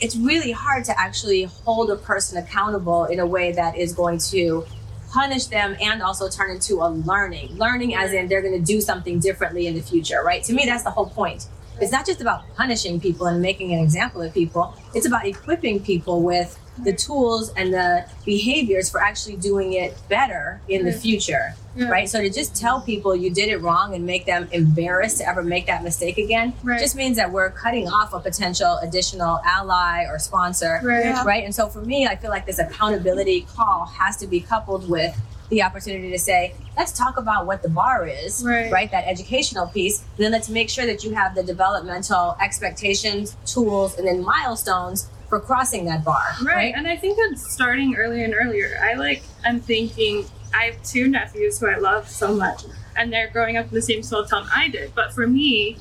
[0.00, 4.18] it's really hard to actually hold a person accountable in a way that is going
[4.18, 4.66] to
[5.12, 7.56] punish them and also turn into a learning.
[7.56, 10.42] Learning as in they're going to do something differently in the future right?
[10.44, 11.46] To me that's the whole point
[11.82, 15.80] it's not just about punishing people and making an example of people it's about equipping
[15.80, 20.98] people with the tools and the behaviors for actually doing it better in the mm.
[21.00, 21.88] future Yeah.
[21.88, 25.28] right so to just tell people you did it wrong and make them embarrassed to
[25.28, 26.80] ever make that mistake again Right.
[26.80, 31.24] just means that we're cutting off a potential additional ally or sponsor Right.
[31.24, 31.44] Right?
[31.44, 35.14] And so for me, I feel like this accountability call has to be coupled with
[35.52, 38.90] the opportunity to say, let's talk about what the bar is, Right.
[38.90, 40.00] That educational piece.
[40.16, 45.08] And then let's make sure that you have the developmental expectations, tools, and then milestones
[45.28, 46.54] for crossing that bar, Right.
[46.56, 46.74] right?
[46.74, 48.80] And I think it's starting earlier and earlier.
[48.82, 50.24] I like, I'm thinking,
[50.54, 52.62] I have two nephews who I love so much,
[52.96, 54.94] and they're growing up in the same small town I did.
[54.94, 55.76] But for me,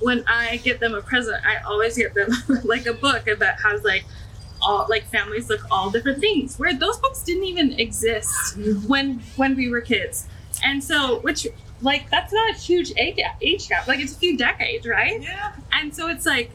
[0.00, 2.30] when I get them a present, I always get them
[2.64, 4.04] like a book that has like,
[4.66, 8.56] all like families look all different things where those books didn't even exist
[8.86, 10.26] when when we were kids
[10.64, 11.46] and so which
[11.82, 15.22] like that's not a huge age gap, age gap like it's a few decades right
[15.22, 15.52] Yeah.
[15.72, 16.50] and so it's like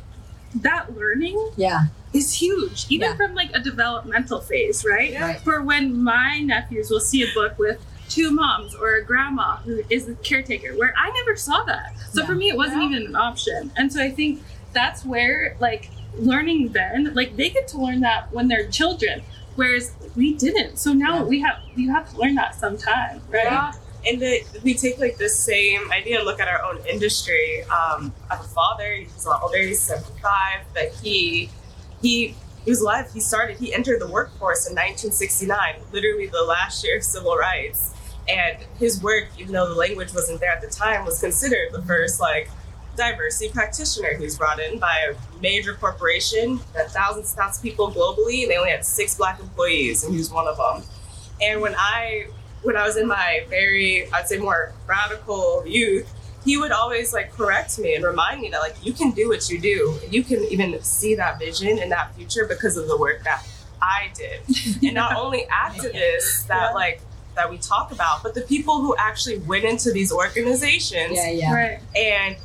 [0.55, 3.15] that learning Yeah, is huge, even Yeah.
[3.15, 5.11] from like a developmental phase, right?
[5.11, 5.25] Yeah.
[5.27, 5.39] Right.
[5.39, 9.81] For when my nephews will see a book with two moms or a grandma who
[9.89, 11.93] is the caretaker, where I never saw that.
[12.11, 12.27] So Yeah.
[12.27, 12.89] for me, it wasn't Yeah.
[12.89, 13.71] even an option.
[13.77, 14.41] And so I think
[14.73, 19.21] that's where like learning then, like they get to learn that when they're children,
[19.55, 20.77] whereas we didn't.
[20.77, 21.23] So now Yeah.
[21.23, 23.43] we have you have to learn that sometime, right?
[23.45, 23.71] Yeah.
[24.05, 27.61] And the, we take like the same idea and look at our own industry.
[27.65, 31.51] Um, I have a father, he's a lot older, he's 75, but he,
[32.01, 32.33] he,
[32.65, 33.11] he was alive.
[33.13, 37.93] He started, he entered the workforce in 1969, literally the last year of civil rights.
[38.27, 41.83] And his work, even though the language wasn't there at the time, was considered the
[41.83, 42.49] first like
[42.95, 47.91] diversity practitioner who's brought in by a major corporation that thousands and thousands of people
[47.91, 50.83] globally, and they only had six black employees, and he was one of them.
[51.41, 52.27] And when I
[52.63, 56.11] when I was in my very I'd say more radical youth,
[56.45, 59.49] he would always like correct me and remind me that like you can do what
[59.49, 59.99] you do.
[60.09, 63.43] You can even see that vision and that future because of the work that
[63.81, 64.41] I did.
[64.83, 66.73] And not only activists that Yeah.
[66.73, 67.01] like
[67.35, 71.53] that we talk about, but the people who actually went into these organizations yeah, yeah.
[71.53, 71.79] Right.
[71.95, 72.35] and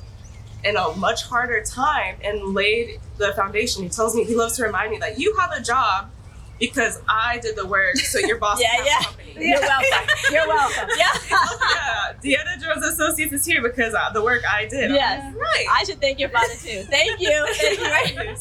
[0.64, 3.82] in a much harder time and laid the foundation.
[3.84, 6.10] He tells me he loves to remind me that you have a job
[6.58, 8.98] because I did the work, so your boss Yeah, yeah.
[9.02, 9.34] company.
[9.48, 10.08] You're welcome.
[10.32, 10.88] You're welcome.
[10.96, 11.12] Yeah.
[11.30, 14.90] yeah, DeEtta Jones Associates is here because uh, the work I did.
[14.90, 15.34] Yes.
[15.34, 15.66] like, right.
[15.70, 16.82] I should thank your father too.
[16.84, 17.46] Thank you.
[17.56, 18.34] Thank you.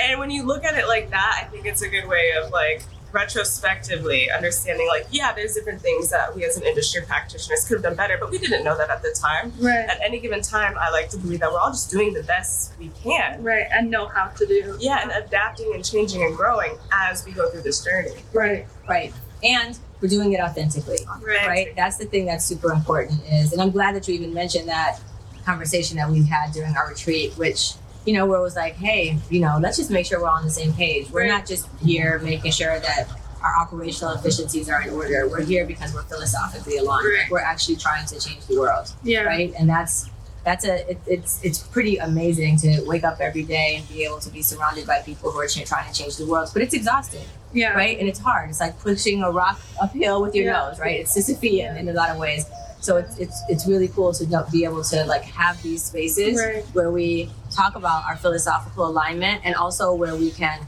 [0.00, 2.50] And when you look at it like that, I think it's a good way of
[2.50, 2.82] like
[3.12, 7.82] retrospectively understanding like yeah there's different things that we as an industry practitioners could have
[7.82, 9.86] done better but we didn't know that at the time Right.
[9.88, 12.72] at any given time i like to believe that we're all just doing the best
[12.78, 13.66] we can Right.
[13.72, 14.76] And know how to do.
[14.80, 18.66] yeah and adapting and changing and growing as we go through this journey Right.
[18.88, 19.12] Right.
[19.44, 20.98] And we're doing it authentically.
[21.24, 21.46] Right.
[21.46, 21.76] right?
[21.76, 25.00] That's the thing that's super important is, and I'm glad that you even mentioned that
[25.44, 27.72] conversation that we had during our retreat, which,
[28.04, 30.38] you know, where it was like, hey, you know, let's just make sure we're all
[30.38, 31.10] on the same page.
[31.10, 33.08] We're not just here making sure that
[33.42, 35.28] our operational efficiencies are in order.
[35.28, 37.06] We're here because we're philosophically aligned.
[37.06, 37.30] Right.
[37.30, 39.22] We're actually trying to change the world, Yeah.
[39.22, 39.52] right?
[39.58, 40.08] And that's
[40.44, 44.18] that's a it, it's it's pretty amazing to wake up every day and be able
[44.18, 46.50] to be surrounded by people who are ch- trying to change the world.
[46.52, 47.74] But it's exhausting Yeah.
[47.74, 47.96] right?
[47.98, 48.50] And it's hard.
[48.50, 50.68] It's like pushing a rock uphill with your Yeah.
[50.68, 50.98] nose, right?
[51.00, 52.44] It's Sisyphean in a lot of ways.
[52.82, 56.64] So it's it's it's really cool to be able to like have these spaces Right.
[56.74, 60.58] where we talk about our philosophical alignment and also where we can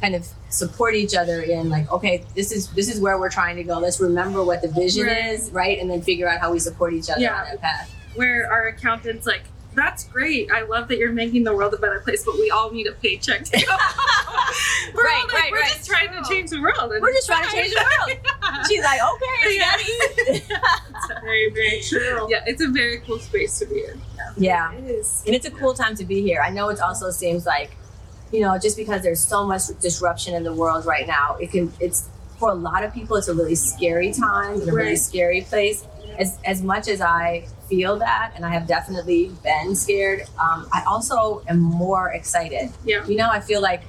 [0.00, 3.56] kind of support each other in like okay this is this is where we're trying
[3.56, 5.26] to go let's remember what the vision Right.
[5.26, 7.34] is right and then figure out how we support each other Yeah.
[7.40, 9.42] on that path Where our accountant's like,
[9.78, 10.50] that's great.
[10.50, 12.92] I love that you're making the world a better place, but we all need a
[12.92, 13.72] paycheck to go.
[14.94, 15.70] we're Right, like, right, we're right.
[15.72, 16.92] just trying to change the world.
[16.92, 18.18] and we're just trying to change the world
[18.68, 19.76] she's like okay Yeah.
[19.76, 20.42] daddy
[20.98, 22.26] It's very, very true.
[22.30, 24.00] Yeah, it's a very cool space to be in.
[24.36, 26.40] yeah it is and it's a cool time to be here.
[26.42, 27.76] I know it also seems like,
[28.32, 31.72] you know, just because there's so much disruption in the world right now, it can
[31.80, 32.08] it's
[32.38, 35.84] for a lot of people it's a really scary time and a really scary place.
[36.18, 40.82] As as much as I feel that, and I have definitely been scared, um, I
[40.86, 42.70] also am more excited.
[42.84, 43.04] Yeah.
[43.06, 43.82] You know, I feel like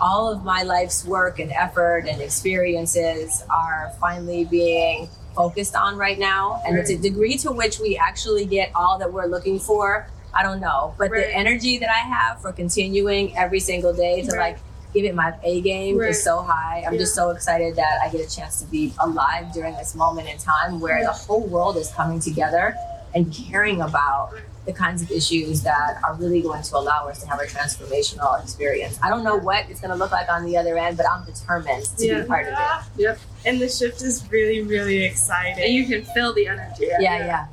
[0.00, 6.18] all of my life's work and effort and experiences are finally being focused on right
[6.18, 6.60] now.
[6.66, 10.60] And the degree to which we actually get all that we're looking for, I don't
[10.60, 10.94] know.
[10.98, 11.26] But Right.
[11.26, 14.54] the energy that I have for continuing every single day to Right.
[14.54, 14.58] like
[14.92, 16.10] give it my A game Right.
[16.10, 16.84] is so high.
[16.86, 20.28] I'm just so excited that I get a chance to be alive during this moment
[20.28, 22.74] in time where the whole world is coming together
[23.14, 24.32] and caring about
[24.66, 28.40] the kinds of issues that are really going to allow us to have a transformational
[28.42, 28.98] experience.
[29.02, 31.24] I don't know what it's going to look like on the other end, but I'm
[31.24, 32.20] determined to Yeah.
[32.20, 33.02] be part of it.
[33.02, 33.18] Yep.
[33.46, 36.88] and the shift is really really exciting And you can feel the energy.
[36.90, 37.46] Yeah, yeah.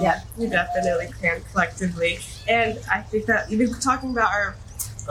[0.00, 0.20] Yeah.
[0.36, 2.18] we definitely can collectively.
[2.48, 4.54] And I think that even talking about our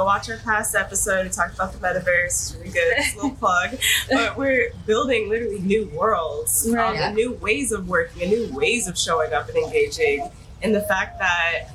[0.02, 3.16] go watch our past episode, we talked about the metaverse, it's really good, it's a
[3.18, 3.78] little plug.
[4.10, 6.98] But we're building literally new worlds, um, Right.
[7.00, 10.30] and new ways of working, and new ways of showing up and engaging.
[10.64, 11.70] And the fact that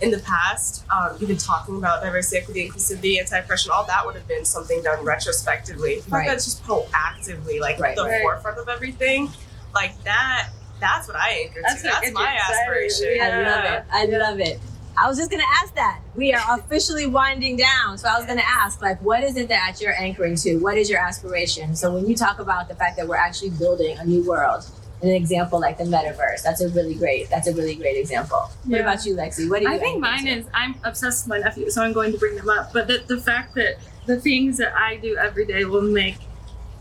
[0.00, 4.26] in the past, um, even talking about diversity, equity, inclusivity, anti-oppression, all that would have
[4.28, 6.02] been something done retrospectively.
[6.08, 6.26] Right.
[6.26, 7.96] that it's just proactively, like Right.
[7.96, 8.20] the Right.
[8.22, 9.32] forefront of everything,
[9.74, 10.48] like that.
[10.80, 11.88] That's what I anchor That's to.
[11.88, 13.18] That's my aspiration.
[13.22, 13.84] I love it.
[13.90, 14.60] I love it.
[14.96, 16.00] I was just gonna ask that.
[16.14, 17.98] We are officially winding down.
[17.98, 20.56] So I was gonna ask, like, what is it that you're anchoring to?
[20.58, 21.74] What is your aspiration?
[21.74, 24.64] So when you talk about the fact that we're actually building a new world,
[25.02, 28.50] an example like the metaverse, that's a really great, that's a really great example.
[28.66, 29.50] What about you, Lexi?
[29.50, 30.30] What do you I think mine to?
[30.30, 32.72] is I'm obsessed with my nephew, so I'm going to bring them up.
[32.72, 36.18] But the, the fact that the things that I do every day will make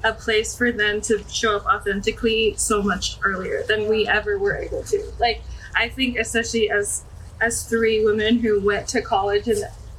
[0.03, 4.55] a place for them to show up authentically so much earlier than we ever were
[4.55, 5.11] able to.
[5.19, 5.41] Like
[5.75, 7.05] I think especially as
[7.43, 9.57] as three women who went to college in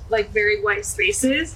[0.09, 1.55] like very white spaces,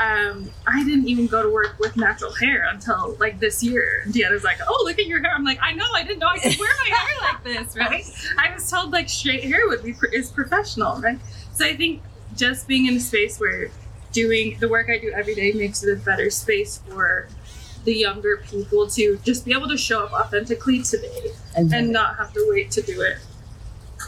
[0.00, 4.04] um, I didn't even go to work with natural hair until like this year.
[4.08, 6.38] DeEtta's like, "Oh, look at your hair." I'm like, "I know, I didn't know I
[6.38, 8.04] could wear my hair like this, right?"
[8.38, 11.18] I was told like straight hair would be is professional, right?
[11.54, 12.02] So I think
[12.36, 13.70] just being in a space where
[14.12, 17.28] doing the work I do every day makes it a better space for
[17.84, 22.16] the younger people to just be able to show up authentically today And- and not
[22.16, 23.16] have to wait to do it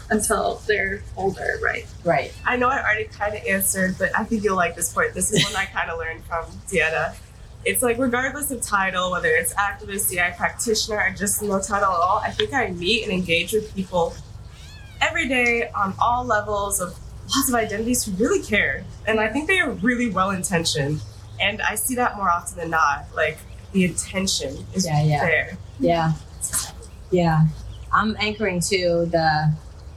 [0.09, 1.85] until they're older, right?
[2.03, 2.33] right.
[2.45, 5.13] I know I already kind of answered, but I think you'll like this point.
[5.13, 7.15] This is one I kind of learned from DeEtta.
[7.65, 11.99] It's like, regardless of title, whether it's activist, DI practitioner, or just no title at
[11.99, 14.13] all, I think I meet and engage with people
[15.01, 16.97] every day on all levels of
[17.35, 18.83] lots of identities who really care.
[19.07, 21.01] And I think they are really well intentioned.
[21.41, 23.07] And I see that more often than not.
[23.15, 23.39] Like,
[23.71, 25.25] the intention is Yeah, yeah.
[25.25, 25.57] there.
[25.79, 26.13] Yeah.
[27.11, 27.47] Yeah.
[27.91, 29.51] I'm anchoring to the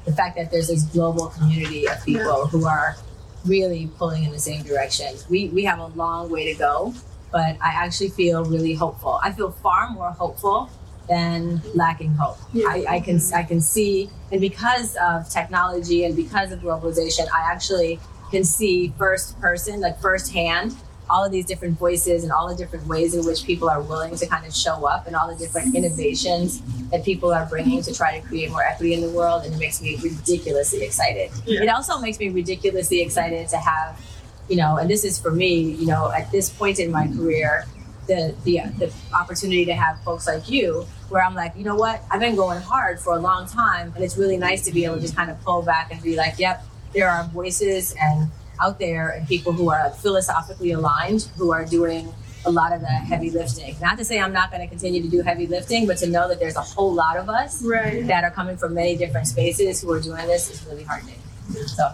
[0.09, 2.97] the fact that there's this global community of people who are
[3.45, 5.15] really pulling in the same direction.
[5.29, 6.95] We we have a long way to go,
[7.31, 9.21] but I actually feel really hopeful.
[9.23, 10.71] I feel far more hopeful
[11.09, 12.39] than lacking hope.
[12.53, 12.69] Yeah.
[12.69, 17.53] I, I can I can see and because of technology and because of globalization, I
[17.53, 18.01] actually
[18.31, 20.75] can see first person, like firsthand,
[21.11, 24.15] all of these different voices and all the different ways in which people are willing
[24.17, 27.95] to kind of show up and all the different innovations that people are bringing to
[27.95, 31.63] try to create more equity in the world and it makes me ridiculously excited Yeah.
[31.63, 34.01] it also makes me ridiculously excited to have
[34.49, 37.65] you know and this is for me you know at this point in my career
[38.07, 42.03] the, the the opportunity to have folks like you where I'm like, you know what?
[42.11, 44.97] I've been going hard for a long time and it's really nice to be able
[44.97, 48.29] to just kind of pull back and be like, yep, there are voices and
[48.61, 52.13] out there and people who are philosophically aligned who are doing
[52.47, 53.75] a lot of the heavy lifting.
[53.81, 56.29] Not to say I'm not going to continue to do heavy lifting, but to know
[56.29, 58.07] that there's a whole lot of us Right.
[58.07, 61.19] that are coming from many different spaces who are doing this is really heartening.
[61.67, 61.91] So,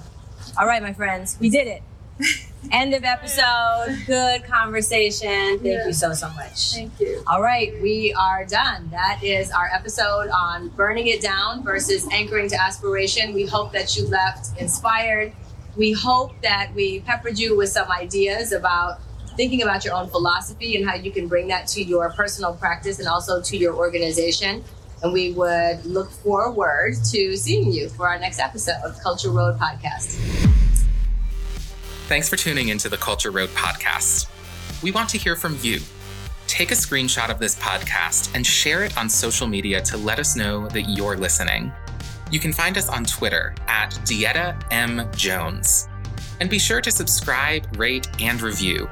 [0.58, 1.82] all right, my friends, we did it.
[2.72, 3.98] End of episode.
[4.06, 5.28] Good conversation.
[5.58, 5.86] Thank Yeah.
[5.86, 6.72] you so, so much.
[6.74, 7.22] Thank you.
[7.26, 8.88] All right, we are done.
[8.90, 13.34] That is our episode on burning it down versus anchoring to aspiration.
[13.34, 15.32] We hope that you left inspired.
[15.76, 19.00] We hope that we peppered you with some ideas about
[19.36, 22.98] thinking about your own philosophy and how you can bring that to your personal practice
[23.00, 24.62] and also to your organization.
[25.02, 30.16] And we would look forward to seeing you for our next episode of CultureRoad Podcast.
[32.06, 34.28] Thanks for tuning into the CultureRoad podcast.
[34.82, 35.80] We want to hear from you.
[36.46, 40.36] Take a screenshot of this podcast and share it on social media to let us
[40.36, 41.72] know that you're listening.
[42.30, 45.08] You can find us on Twitter at DeEtta M.
[45.14, 45.88] Jones.
[46.40, 48.88] And be sure to subscribe, rate, and review.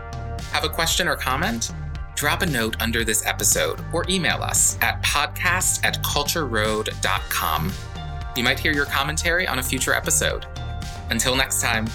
[0.53, 1.73] Have a question or comment?
[2.15, 7.73] Drop a note under this episode or email us at podcast at cultureroad.com.
[8.37, 10.47] You might hear your commentary on a future episode.
[11.11, 11.87] Until next time.